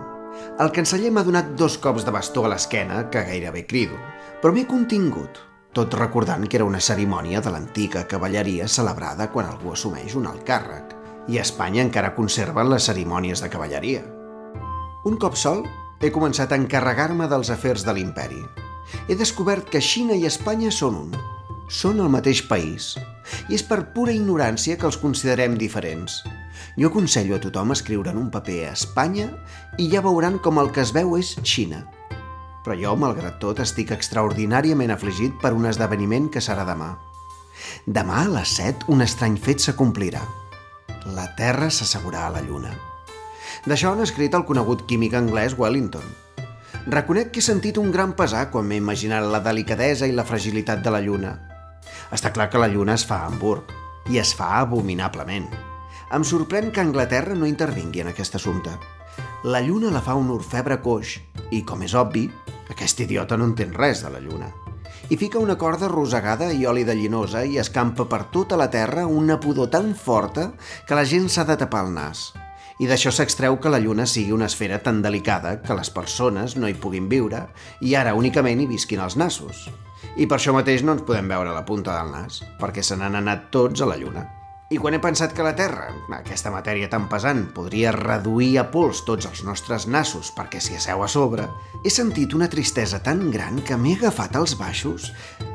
El 0.60 0.72
canceller 0.74 1.12
m'ha 1.14 1.24
donat 1.26 1.52
dos 1.58 1.78
cops 1.78 2.06
de 2.06 2.14
bastó 2.14 2.46
a 2.46 2.50
l'esquena, 2.52 3.04
que 3.10 3.22
gairebé 3.28 3.64
crido, 3.70 3.98
però 4.42 4.52
m'he 4.54 4.66
contingut, 4.66 5.38
tot 5.72 5.94
recordant 5.94 6.48
que 6.48 6.58
era 6.58 6.66
una 6.68 6.80
cerimònia 6.82 7.40
de 7.40 7.52
l'antiga 7.54 8.02
cavalleria 8.08 8.66
celebrada 8.68 9.30
quan 9.32 9.46
algú 9.48 9.72
assumeix 9.72 10.16
un 10.18 10.26
alt 10.28 10.42
càrrec, 10.48 10.96
i 11.30 11.38
a 11.38 11.44
Espanya 11.46 11.84
encara 11.86 12.16
conserven 12.16 12.68
les 12.72 12.90
cerimònies 12.90 13.44
de 13.44 13.48
cavalleria. 13.52 14.02
Un 15.06 15.16
cop 15.22 15.38
sol, 15.38 15.62
he 16.02 16.10
començat 16.10 16.50
a 16.52 16.58
encarregar-me 16.58 17.28
dels 17.30 17.52
afers 17.54 17.86
de 17.86 17.94
l'imperi. 17.94 18.42
He 19.08 19.14
descobert 19.14 19.70
que 19.70 19.80
Xina 19.80 20.18
i 20.18 20.26
Espanya 20.26 20.74
són 20.74 20.98
un. 20.98 21.14
Són 21.72 22.02
el 22.04 22.10
mateix 22.12 22.42
país. 22.44 22.92
I 23.48 23.56
és 23.56 23.62
per 23.64 23.78
pura 23.94 24.12
ignorància 24.12 24.76
que 24.76 24.84
els 24.84 24.98
considerem 25.00 25.54
diferents. 25.56 26.18
Jo 26.76 26.90
aconsello 26.90 27.38
a 27.38 27.40
tothom 27.40 27.72
escriure 27.72 28.12
en 28.12 28.18
un 28.20 28.28
paper 28.34 28.58
a 28.66 28.72
Espanya 28.76 29.30
i 29.80 29.86
ja 29.88 30.02
veuran 30.04 30.36
com 30.44 30.60
el 30.60 30.68
que 30.72 30.82
es 30.84 30.92
veu 30.92 31.16
és 31.16 31.30
Xina. 31.40 31.80
Però 32.62 32.76
jo, 32.76 32.92
malgrat 33.00 33.38
tot, 33.40 33.62
estic 33.64 33.90
extraordinàriament 33.96 34.92
afligit 34.92 35.38
per 35.40 35.54
un 35.56 35.64
esdeveniment 35.70 36.28
que 36.34 36.42
serà 36.44 36.66
demà. 36.68 36.90
Demà 37.86 38.18
a 38.20 38.28
les 38.34 38.52
7 38.58 38.92
un 38.92 39.00
estrany 39.06 39.38
fet 39.40 39.64
s'acomplirà. 39.64 40.20
La 41.16 41.24
Terra 41.38 41.70
s'assegurà 41.72 42.26
a 42.26 42.34
la 42.34 42.42
Lluna. 42.44 42.74
D'això 43.64 43.94
han 43.94 44.04
escrit 44.04 44.36
el 44.36 44.44
conegut 44.44 44.84
químic 44.90 45.16
anglès 45.16 45.56
Wellington. 45.56 46.04
Reconec 46.92 47.32
que 47.32 47.40
he 47.40 47.48
sentit 47.48 47.80
un 47.80 47.88
gran 47.96 48.12
pesar 48.18 48.50
quan 48.52 48.68
m'he 48.68 48.76
imaginat 48.82 49.24
la 49.24 49.40
delicadesa 49.40 50.04
i 50.10 50.12
la 50.12 50.26
fragilitat 50.28 50.84
de 50.84 50.92
la 50.92 51.00
Lluna. 51.00 51.32
Està 52.12 52.32
clar 52.32 52.48
que 52.50 52.60
la 52.60 52.68
Lluna 52.72 52.96
es 52.98 53.04
fa 53.08 53.22
a 53.22 53.28
Hamburg, 53.30 53.70
i 54.10 54.18
es 54.18 54.32
fa 54.34 54.58
abominablement. 54.60 55.46
Em 56.12 56.24
sorprèn 56.26 56.72
que 56.72 56.82
Anglaterra 56.82 57.36
no 57.38 57.48
intervingui 57.48 58.02
en 58.02 58.10
aquest 58.10 58.36
assumpte. 58.36 58.74
La 59.44 59.62
Lluna 59.64 59.92
la 59.94 60.02
fa 60.04 60.14
un 60.18 60.30
orfebre 60.34 60.80
coix, 60.84 61.16
i, 61.50 61.62
com 61.64 61.82
és 61.86 61.94
obvi, 61.98 62.26
aquest 62.72 63.00
idiota 63.06 63.38
no 63.38 63.48
entén 63.50 63.72
res 63.74 64.04
de 64.04 64.12
la 64.12 64.20
Lluna. 64.20 64.50
I 65.10 65.18
fica 65.18 65.40
una 65.42 65.58
corda 65.58 65.88
rosegada 65.90 66.52
i 66.52 66.66
oli 66.66 66.84
de 66.88 66.94
llinosa 66.96 67.42
i 67.44 67.58
escampa 67.60 68.06
per 68.08 68.24
tota 68.32 68.56
la 68.56 68.70
Terra 68.70 69.06
una 69.06 69.40
pudor 69.40 69.68
tan 69.72 69.94
forta 69.98 70.52
que 70.86 70.96
la 70.96 71.04
gent 71.04 71.28
s'ha 71.28 71.44
de 71.48 71.58
tapar 71.58 71.86
el 71.86 71.92
nas 71.96 72.30
i 72.82 72.88
d'això 72.90 73.12
s'extreu 73.14 73.58
que 73.62 73.70
la 73.70 73.78
Lluna 73.78 74.08
sigui 74.10 74.32
una 74.34 74.48
esfera 74.50 74.80
tan 74.82 75.02
delicada 75.04 75.58
que 75.62 75.74
les 75.78 75.90
persones 75.94 76.56
no 76.58 76.66
hi 76.66 76.74
puguin 76.74 77.08
viure 77.10 77.44
i 77.80 77.94
ara 77.98 78.16
únicament 78.18 78.62
hi 78.62 78.66
visquin 78.70 79.02
els 79.04 79.14
nassos. 79.20 79.68
I 80.16 80.28
per 80.28 80.38
això 80.38 80.54
mateix 80.56 80.84
no 80.84 80.96
ens 80.96 81.06
podem 81.08 81.28
veure 81.30 81.54
la 81.54 81.64
punta 81.66 81.96
del 81.98 82.12
nas, 82.12 82.42
perquè 82.60 82.84
se 82.84 82.98
n'han 82.98 83.18
anat 83.22 83.50
tots 83.54 83.82
a 83.82 83.88
la 83.88 83.98
Lluna. 84.00 84.24
I 84.72 84.78
quan 84.80 84.94
he 84.96 85.02
pensat 85.04 85.34
que 85.36 85.44
la 85.44 85.52
Terra, 85.52 85.90
aquesta 86.16 86.48
matèria 86.48 86.88
tan 86.88 87.04
pesant, 87.10 87.42
podria 87.52 87.90
reduir 87.92 88.54
a 88.56 88.64
pols 88.72 89.02
tots 89.04 89.28
els 89.28 89.42
nostres 89.44 89.84
nassos 89.84 90.30
perquè 90.32 90.62
s'hi 90.64 90.78
asseu 90.78 91.02
a 91.04 91.08
sobre, 91.12 91.44
he 91.84 91.92
sentit 91.92 92.32
una 92.32 92.48
tristesa 92.48 93.02
tan 93.04 93.26
gran 93.34 93.60
que 93.68 93.76
m'he 93.76 93.98
agafat 93.98 94.38
als 94.40 94.54
baixos 94.56 95.10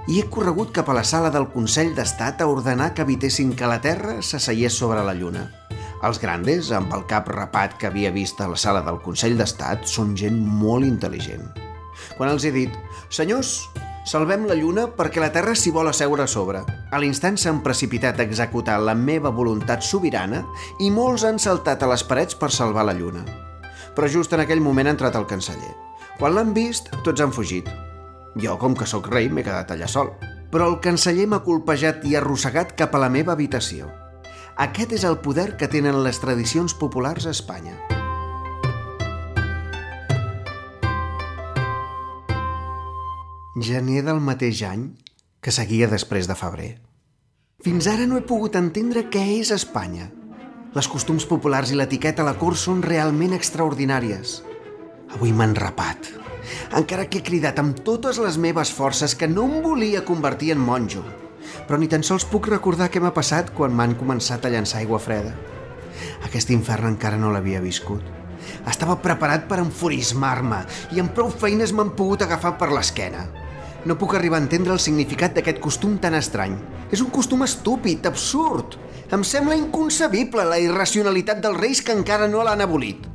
i 0.05 0.19
he 0.19 0.27
corregut 0.29 0.69
cap 0.75 0.91
a 0.93 0.97
la 0.99 1.05
sala 1.07 1.31
del 1.33 1.49
Consell 1.49 1.95
d'Estat 1.97 2.43
a 2.45 2.49
ordenar 2.51 2.91
que 2.93 3.07
evitessin 3.07 3.55
que 3.57 3.71
la 3.71 3.79
Terra 3.81 4.19
s'asseiés 4.21 4.77
sobre 4.77 5.01
la 5.01 5.17
Lluna. 5.17 5.47
Els 6.05 6.21
grandes, 6.21 6.69
amb 6.69 6.93
el 6.93 7.07
cap 7.09 7.33
rapat 7.33 7.73
que 7.81 7.89
havia 7.89 8.13
vist 8.13 8.37
a 8.37 8.51
la 8.51 8.59
sala 8.61 8.85
del 8.85 9.01
Consell 9.01 9.33
d'Estat, 9.39 9.89
són 9.89 10.13
gent 10.13 10.37
molt 10.37 10.85
intel·ligent. 10.85 11.49
Quan 12.19 12.29
els 12.29 12.45
he 12.45 12.53
dit, 12.53 12.77
senyors, 13.09 13.63
Salvem 14.07 14.45
la 14.47 14.55
lluna 14.55 14.85
perquè 14.95 15.19
la 15.19 15.33
Terra 15.35 15.51
s'hi 15.51 15.71
vol 15.75 15.89
asseure 15.89 16.23
a 16.23 16.31
sobre. 16.31 16.61
A 16.63 16.99
l'instant 17.03 17.35
s'han 17.35 17.57
precipitat 17.59 18.21
a 18.21 18.23
executar 18.23 18.77
la 18.79 18.93
meva 18.95 19.33
voluntat 19.35 19.83
sobirana 19.83 20.45
i 20.79 20.87
molts 20.95 21.25
han 21.27 21.41
saltat 21.43 21.83
a 21.83 21.89
les 21.91 22.05
parets 22.07 22.37
per 22.39 22.47
salvar 22.55 22.85
la 22.87 22.95
lluna. 22.95 23.25
Però 23.97 24.07
just 24.07 24.31
en 24.31 24.45
aquell 24.45 24.63
moment 24.63 24.87
ha 24.87 24.93
entrat 24.95 25.17
el 25.19 25.27
canceller. 25.27 25.73
Quan 26.21 26.37
l'han 26.37 26.55
vist, 26.55 26.87
tots 27.03 27.19
han 27.19 27.35
fugit. 27.35 27.67
Jo, 28.39 28.55
com 28.55 28.79
que 28.79 28.87
sóc 28.87 29.11
rei, 29.11 29.27
m'he 29.27 29.43
quedat 29.43 29.75
allà 29.75 29.91
sol. 29.91 30.13
Però 30.55 30.71
el 30.71 30.79
canceller 30.79 31.27
m'ha 31.27 31.43
colpejat 31.43 32.07
i 32.07 32.15
arrossegat 32.15 32.77
cap 32.79 32.95
a 32.95 33.03
la 33.03 33.11
meva 33.11 33.35
habitació. 33.35 33.91
Aquest 34.55 34.95
és 34.95 35.03
el 35.03 35.19
poder 35.19 35.57
que 35.59 35.67
tenen 35.67 35.99
les 36.07 36.23
tradicions 36.23 36.79
populars 36.79 37.27
a 37.27 37.35
Espanya. 37.35 37.75
Gener 43.57 44.03
del 44.05 44.19
mateix 44.21 44.59
any 44.67 44.83
que 45.41 45.49
seguia 45.55 45.87
després 45.89 46.27
de 46.29 46.35
febrer. 46.37 46.67
Fins 47.65 47.87
ara 47.89 48.03
no 48.05 48.19
he 48.19 48.25
pogut 48.29 48.53
entendre 48.59 49.07
què 49.09 49.23
és 49.39 49.49
Espanya. 49.55 50.11
Les 50.75 50.85
costums 50.93 51.25
populars 51.25 51.71
i 51.73 51.77
l'etiqueta 51.79 52.21
a 52.21 52.27
la 52.27 52.35
cort 52.37 52.59
són 52.61 52.83
realment 52.85 53.33
extraordinàries. 53.33 54.43
Avui 55.15 55.33
m'han 55.33 55.55
rapat. 55.57 56.11
Encara 56.77 57.07
que 57.09 57.17
he 57.17 57.25
cridat 57.31 57.57
amb 57.57 57.79
totes 57.87 58.19
les 58.21 58.37
meves 58.37 58.69
forces 58.69 59.17
que 59.17 59.31
no 59.31 59.47
em 59.49 59.57
volia 59.65 60.03
convertir 60.05 60.51
en 60.53 60.61
monjo. 60.61 61.01
Però 61.65 61.81
ni 61.81 61.89
tan 61.89 62.05
sols 62.05 62.27
puc 62.29 62.51
recordar 62.53 62.91
què 62.93 63.01
m'ha 63.01 63.15
passat 63.17 63.49
quan 63.57 63.73
m'han 63.73 63.97
començat 63.97 64.45
a 64.45 64.53
llançar 64.53 64.83
aigua 64.83 65.01
freda. 65.01 65.33
Aquest 66.29 66.53
infern 66.53 66.91
encara 66.91 67.17
no 67.17 67.33
l'havia 67.33 67.65
viscut. 67.65 68.05
Estava 68.69 69.01
preparat 69.01 69.49
per 69.49 69.63
enfurismar-me 69.65 70.61
i 70.93 71.01
amb 71.01 71.17
prou 71.17 71.33
feines 71.33 71.73
m'han 71.73 71.95
pogut 71.97 72.21
agafar 72.21 72.53
per 72.61 72.69
l'esquena. 72.69 73.25
No 73.85 73.97
puc 73.99 74.15
arribar 74.17 74.39
a 74.39 74.43
entendre 74.43 74.73
el 74.73 74.81
significat 74.81 75.35
d'aquest 75.37 75.59
costum 75.63 75.97
tan 76.01 76.17
estrany. 76.17 76.55
És 76.91 77.03
un 77.03 77.11
costum 77.13 77.43
estúpid, 77.45 78.05
absurd. 78.09 78.77
Em 79.13 79.23
sembla 79.23 79.55
inconcebible 79.55 80.43
la 80.47 80.57
irracionalitat 80.59 81.39
dels 81.43 81.59
reis 81.61 81.83
que 81.83 81.95
encara 81.95 82.27
no 82.27 82.43
l'han 82.43 82.63
abolit. 82.65 83.05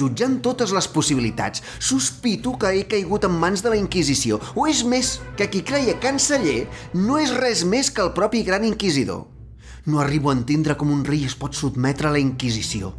Jutjant 0.00 0.38
totes 0.44 0.70
les 0.72 0.86
possibilitats, 0.88 1.64
sospito 1.78 2.54
que 2.60 2.70
he 2.76 2.84
caigut 2.88 3.26
en 3.26 3.34
mans 3.40 3.64
de 3.64 3.72
la 3.72 3.80
Inquisició, 3.80 4.38
o 4.54 4.68
és 4.70 4.84
més, 4.86 5.18
que 5.36 5.50
qui 5.52 5.64
creia 5.66 5.98
canceller 6.00 6.62
no 6.94 7.18
és 7.20 7.34
res 7.36 7.66
més 7.68 7.90
que 7.90 8.04
el 8.04 8.14
propi 8.16 8.44
gran 8.46 8.64
inquisidor. 8.64 9.26
No 9.84 10.00
arribo 10.00 10.30
a 10.30 10.36
entendre 10.38 10.76
com 10.76 10.92
un 10.92 11.04
rei 11.04 11.26
es 11.26 11.36
pot 11.36 11.56
sotmetre 11.56 12.08
a 12.08 12.14
la 12.14 12.22
Inquisició. 12.22 12.94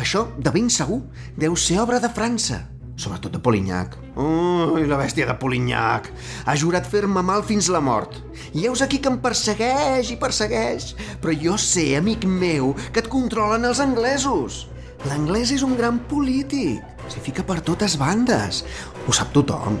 Això, 0.00 0.28
de 0.38 0.52
ben 0.54 0.70
segur, 0.72 1.02
deu 1.36 1.56
ser 1.60 1.80
obra 1.82 2.00
de 2.00 2.08
França, 2.08 2.62
sobretot 2.96 3.32
de 3.32 3.40
Polignac. 3.42 3.96
Ui, 4.16 4.86
la 4.88 4.98
bèstia 4.98 5.28
de 5.28 5.36
Polignac! 5.38 6.08
Ha 6.46 6.56
jurat 6.58 6.88
fer-me 6.88 7.22
mal 7.22 7.44
fins 7.46 7.68
la 7.72 7.82
mort. 7.84 8.16
I 8.56 8.66
heus 8.66 8.82
aquí 8.82 8.98
que 9.02 9.12
em 9.12 9.18
persegueix 9.22 10.10
i 10.12 10.18
persegueix. 10.20 10.94
Però 11.22 11.34
jo 11.36 11.56
sé, 11.60 11.90
amic 12.00 12.24
meu, 12.28 12.72
que 12.92 13.04
et 13.04 13.12
controlen 13.12 13.68
els 13.68 13.82
anglesos. 13.84 14.64
L'anglès 15.06 15.52
és 15.54 15.64
un 15.66 15.76
gran 15.78 16.00
polític. 16.10 16.80
S'hi 17.12 17.22
fica 17.22 17.44
per 17.46 17.60
totes 17.64 17.98
bandes. 18.00 18.64
Ho 19.06 19.14
sap 19.14 19.30
tothom. 19.36 19.78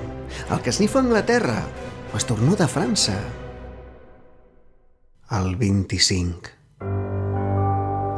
El 0.50 0.60
que 0.62 0.70
esnifa 0.74 1.00
a 1.00 1.06
Anglaterra 1.06 1.62
ho 2.12 2.20
estornuda 2.20 2.68
a 2.68 2.70
França. 2.70 3.16
El 5.36 5.56
25. 5.58 6.55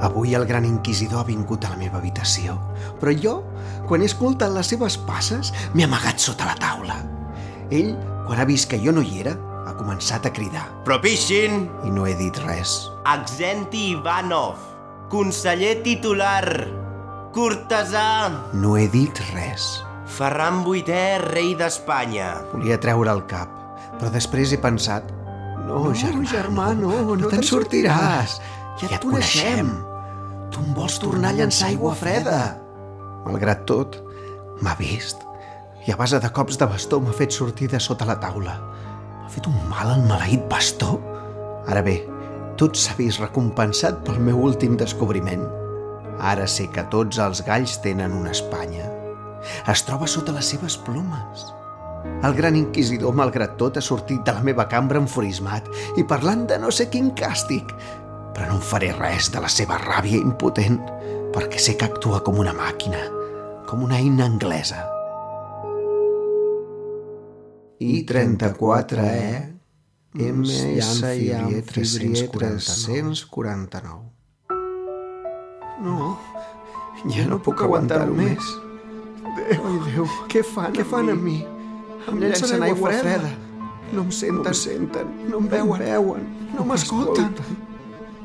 Avui 0.00 0.34
el 0.38 0.46
gran 0.46 0.64
inquisidor 0.64 1.24
ha 1.24 1.26
vingut 1.26 1.64
a 1.66 1.72
la 1.72 1.78
meva 1.80 1.98
habitació, 1.98 2.54
però 3.00 3.14
jo, 3.18 3.34
quan 3.88 4.02
he 4.02 4.06
escoltat 4.06 4.52
les 4.54 4.70
seves 4.70 4.94
passes, 5.08 5.50
m'he 5.74 5.86
amagat 5.88 6.22
sota 6.22 6.46
la 6.46 6.54
taula. 6.60 7.00
Ell, 7.74 7.96
quan 8.28 8.38
ha 8.38 8.46
vist 8.48 8.70
que 8.70 8.78
jo 8.78 8.94
no 8.94 9.02
hi 9.02 9.24
era, 9.24 9.34
ha 9.66 9.74
començat 9.76 10.28
a 10.28 10.32
cridar. 10.32 10.68
Propishin, 10.86 11.66
I 11.84 11.90
no 11.90 12.06
he 12.06 12.14
dit 12.18 12.38
res. 12.46 12.78
Axenti 13.10 13.90
Ivanov, 13.96 14.62
conseller 15.10 15.80
titular, 15.82 16.46
cortesà, 17.34 18.30
No 18.54 18.76
he 18.78 18.86
dit 18.92 19.18
res. 19.34 19.68
Ferran 20.08 20.62
VIII, 20.64 21.18
rei 21.26 21.52
d'Espanya. 21.58 22.32
Volia 22.54 22.78
treure 22.80 23.12
el 23.12 23.26
cap, 23.28 23.50
però 23.98 24.14
després 24.14 24.54
he 24.54 24.62
pensat 24.62 25.10
no, 25.68 25.90
germà, 25.92 26.24
germà, 26.30 26.70
no, 26.78 26.94
no, 27.04 27.18
no 27.20 27.28
te'n 27.28 27.44
sortiràs. 27.44 28.38
Ja, 28.80 28.94
et 28.94 29.04
coneixem. 29.04 29.74
Tu 30.50 30.64
em 30.64 30.74
vols 30.76 30.98
tornar 31.02 31.32
a 31.32 31.38
llançar 31.38 31.70
aigua 31.70 31.94
freda. 31.98 32.42
Malgrat 33.26 33.66
tot, 33.68 34.00
m'ha 34.62 34.74
vist 34.78 35.28
i 35.88 35.92
a 35.92 35.96
base 35.96 36.18
de 36.20 36.28
cops 36.36 36.58
de 36.60 36.66
bastó 36.68 36.98
m'ha 37.00 37.14
fet 37.16 37.32
sortir 37.32 37.70
de 37.72 37.78
sota 37.80 38.04
la 38.04 38.18
taula. 38.20 38.58
M'ha 39.22 39.30
fet 39.32 39.46
un 39.48 39.56
mal 39.70 39.88
al 39.94 40.02
maleït 40.04 40.42
bastó. 40.50 40.98
Ara 41.64 41.80
bé, 41.86 42.02
tot 42.60 42.76
s'ha 42.76 42.96
vist 42.98 43.22
recompensat 43.22 44.02
pel 44.04 44.20
meu 44.26 44.42
últim 44.50 44.76
descobriment. 44.76 45.46
Ara 46.18 46.44
sé 46.50 46.66
que 46.74 46.84
tots 46.92 47.20
els 47.24 47.40
galls 47.46 47.78
tenen 47.80 48.12
una 48.12 48.34
Espanya. 48.36 48.90
Es 49.72 49.84
troba 49.88 50.10
sota 50.10 50.34
les 50.36 50.52
seves 50.52 50.76
plomes. 50.84 51.46
El 52.26 52.36
gran 52.36 52.56
inquisidor, 52.58 53.16
malgrat 53.16 53.56
tot, 53.56 53.80
ha 53.80 53.84
sortit 53.84 54.20
de 54.26 54.34
la 54.36 54.44
meva 54.44 54.68
cambra 54.68 55.00
enfurismat 55.00 55.72
i 55.96 56.04
parlant 56.04 56.44
de 56.50 56.58
no 56.60 56.68
sé 56.74 56.90
quin 56.92 57.14
càstig. 57.16 57.72
Però 58.38 58.46
no 58.52 58.60
en 58.60 58.62
faré 58.62 58.92
res 58.94 59.32
de 59.34 59.40
la 59.42 59.48
seva 59.50 59.74
ràbia 59.82 60.14
impotent, 60.14 60.76
perquè 61.34 61.58
sé 61.58 61.72
que 61.74 61.88
actua 61.88 62.20
com 62.22 62.38
una 62.38 62.52
màquina, 62.54 63.00
com 63.66 63.82
una 63.82 63.98
eina 63.98 64.28
anglesa. 64.30 64.84
I34E 67.82 69.10
MSY 70.14 71.34
349 71.66 73.98
No, 75.82 76.14
ja 77.10 77.26
no 77.26 77.42
puc 77.42 77.66
aguantar-ho 77.66 78.14
més. 78.14 78.54
Déu, 79.34 79.66
ai 79.66 79.78
Déu, 79.90 80.06
què 80.30 80.46
fan, 80.46 80.70
què 80.78 80.86
fan 80.86 81.10
amb 81.10 81.26
mi? 81.26 81.42
Em 82.06 82.22
llencen 82.22 82.62
aigua 82.70 82.94
freda. 83.02 83.34
No 83.90 84.06
em 84.06 84.14
senten, 84.14 84.46
no 84.46 84.54
em 84.54 84.62
senten, 84.62 85.10
no 85.26 85.42
em 85.42 85.54
veuen, 85.58 85.88
veuen 85.90 86.22
no 86.54 86.70
m'escolten. 86.70 87.34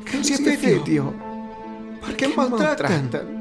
Què 0.04 0.18
els 0.20 0.30
hi 0.30 0.36
he 0.38 0.56
fet 0.60 0.90
jo? 0.90 1.08
Per 2.04 2.14
què 2.18 2.28
em 2.28 2.34
maltracten? 2.36 3.34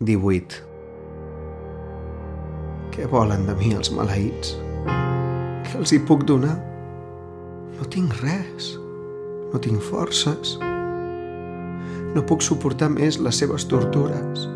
Divuit. 0.00 0.56
Què 2.94 3.06
volen 3.08 3.46
de 3.48 3.54
mi 3.58 3.74
els 3.76 3.92
maleïts? 3.92 4.54
Què 5.68 5.76
els 5.80 5.92
hi 5.92 6.00
puc 6.08 6.24
donar? 6.28 6.56
No 7.76 7.88
tinc 7.92 8.16
res. 8.20 8.72
No 9.52 9.60
tinc 9.62 9.80
forces. 9.84 10.56
No 12.14 12.24
puc 12.26 12.42
suportar 12.42 12.90
més 12.96 13.20
les 13.22 13.38
seves 13.42 13.68
tortures. 13.70 14.48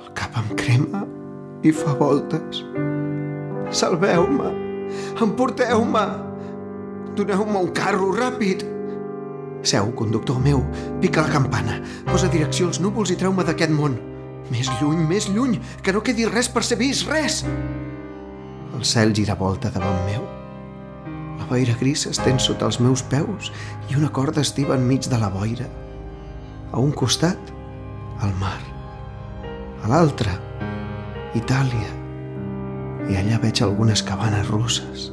El 0.00 0.10
cap 0.18 0.36
em 0.40 0.52
crema 0.58 1.04
i 1.62 1.72
fa 1.76 1.94
voltes. 2.00 2.64
Salveu-me! 3.72 4.71
Emporteu-me! 5.22 6.04
Doneu-me 7.16 7.58
un 7.60 7.72
carro, 7.76 8.12
ràpid! 8.16 8.64
Seu, 9.62 9.92
conductor 9.94 10.40
meu, 10.42 10.64
pica 11.00 11.22
la 11.22 11.30
campana, 11.30 11.78
posa 12.08 12.30
direcció 12.32 12.66
als 12.66 12.80
núvols 12.82 13.12
i 13.14 13.18
treu-me 13.20 13.44
d'aquest 13.46 13.70
món. 13.74 13.94
Més 14.50 14.68
lluny, 14.80 15.04
més 15.06 15.28
lluny, 15.30 15.60
que 15.82 15.94
no 15.94 16.02
quedi 16.02 16.26
res 16.26 16.50
per 16.50 16.64
ser 16.66 16.80
vist, 16.80 17.06
res! 17.10 17.42
El 18.74 18.82
cel 18.88 19.14
gira 19.14 19.38
volta 19.38 19.70
davant 19.70 20.02
meu. 20.08 20.26
La 21.38 21.46
boira 21.46 21.76
gris 21.78 22.08
s'estén 22.08 22.40
sota 22.42 22.66
els 22.66 22.80
meus 22.82 23.04
peus 23.06 23.52
i 23.90 23.98
una 23.98 24.10
corda 24.10 24.42
estiva 24.42 24.74
enmig 24.74 25.06
de 25.12 25.22
la 25.22 25.30
boira. 25.30 25.68
A 26.72 26.82
un 26.82 26.90
costat, 26.90 27.54
el 28.26 28.34
mar. 28.42 28.58
A 29.82 29.90
l'altre, 29.92 30.34
Itàlia. 31.38 32.01
I 33.10 33.18
allà 33.18 33.38
veig 33.42 33.62
algunes 33.64 34.02
cabanes 34.06 34.48
russes. 34.50 35.10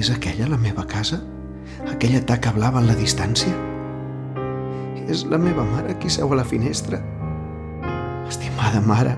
És 0.00 0.10
aquella 0.10 0.48
la 0.50 0.58
meva 0.58 0.86
casa? 0.88 1.20
Aquella 1.90 2.22
taca 2.26 2.52
blava 2.56 2.80
en 2.82 2.88
la 2.90 2.96
distància? 2.98 3.52
És 5.10 5.24
la 5.30 5.38
meva 5.38 5.64
mare 5.66 5.96
qui 6.02 6.10
seu 6.10 6.32
a 6.32 6.40
la 6.40 6.46
finestra. 6.46 7.00
Estimada 8.30 8.82
mare, 8.82 9.16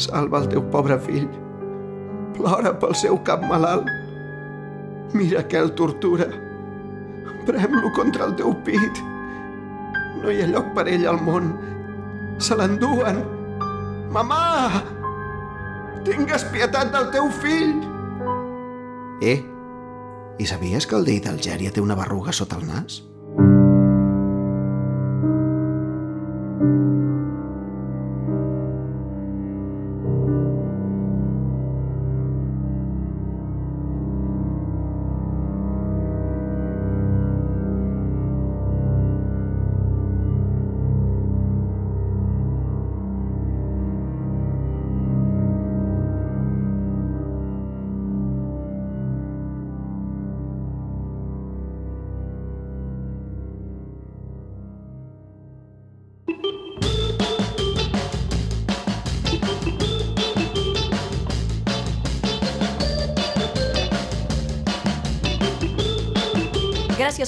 salva 0.00 0.42
el 0.42 0.50
teu 0.52 0.64
pobre 0.72 0.98
fill. 1.00 1.28
Plora 2.36 2.74
pel 2.80 2.96
seu 2.96 3.16
cap 3.24 3.44
malalt. 3.48 3.88
Mira 5.16 5.46
que 5.48 5.60
el 5.60 5.72
tortura. 5.78 6.26
Prem-lo 7.46 7.92
contra 7.96 8.26
el 8.26 8.36
teu 8.36 8.52
pit. 8.66 9.00
No 10.20 10.32
hi 10.32 10.42
ha 10.42 10.50
lloc 10.50 10.72
per 10.76 10.88
ell 10.92 11.06
al 11.08 11.22
món. 11.24 11.54
Se 12.42 12.58
l'enduen. 12.58 13.22
Mamà! 14.12 14.95
Tingues 16.06 16.44
pietat 16.52 16.92
del 16.94 17.08
teu 17.10 17.26
fill! 17.42 17.72
Eh, 19.26 19.40
i 20.38 20.46
sabies 20.46 20.86
que 20.86 20.94
el 20.94 21.06
dei 21.08 21.18
d'Algèria 21.24 21.72
té 21.74 21.82
una 21.82 21.96
berruga 21.98 22.34
sota 22.36 22.60
el 22.60 22.68
nas? 22.68 23.00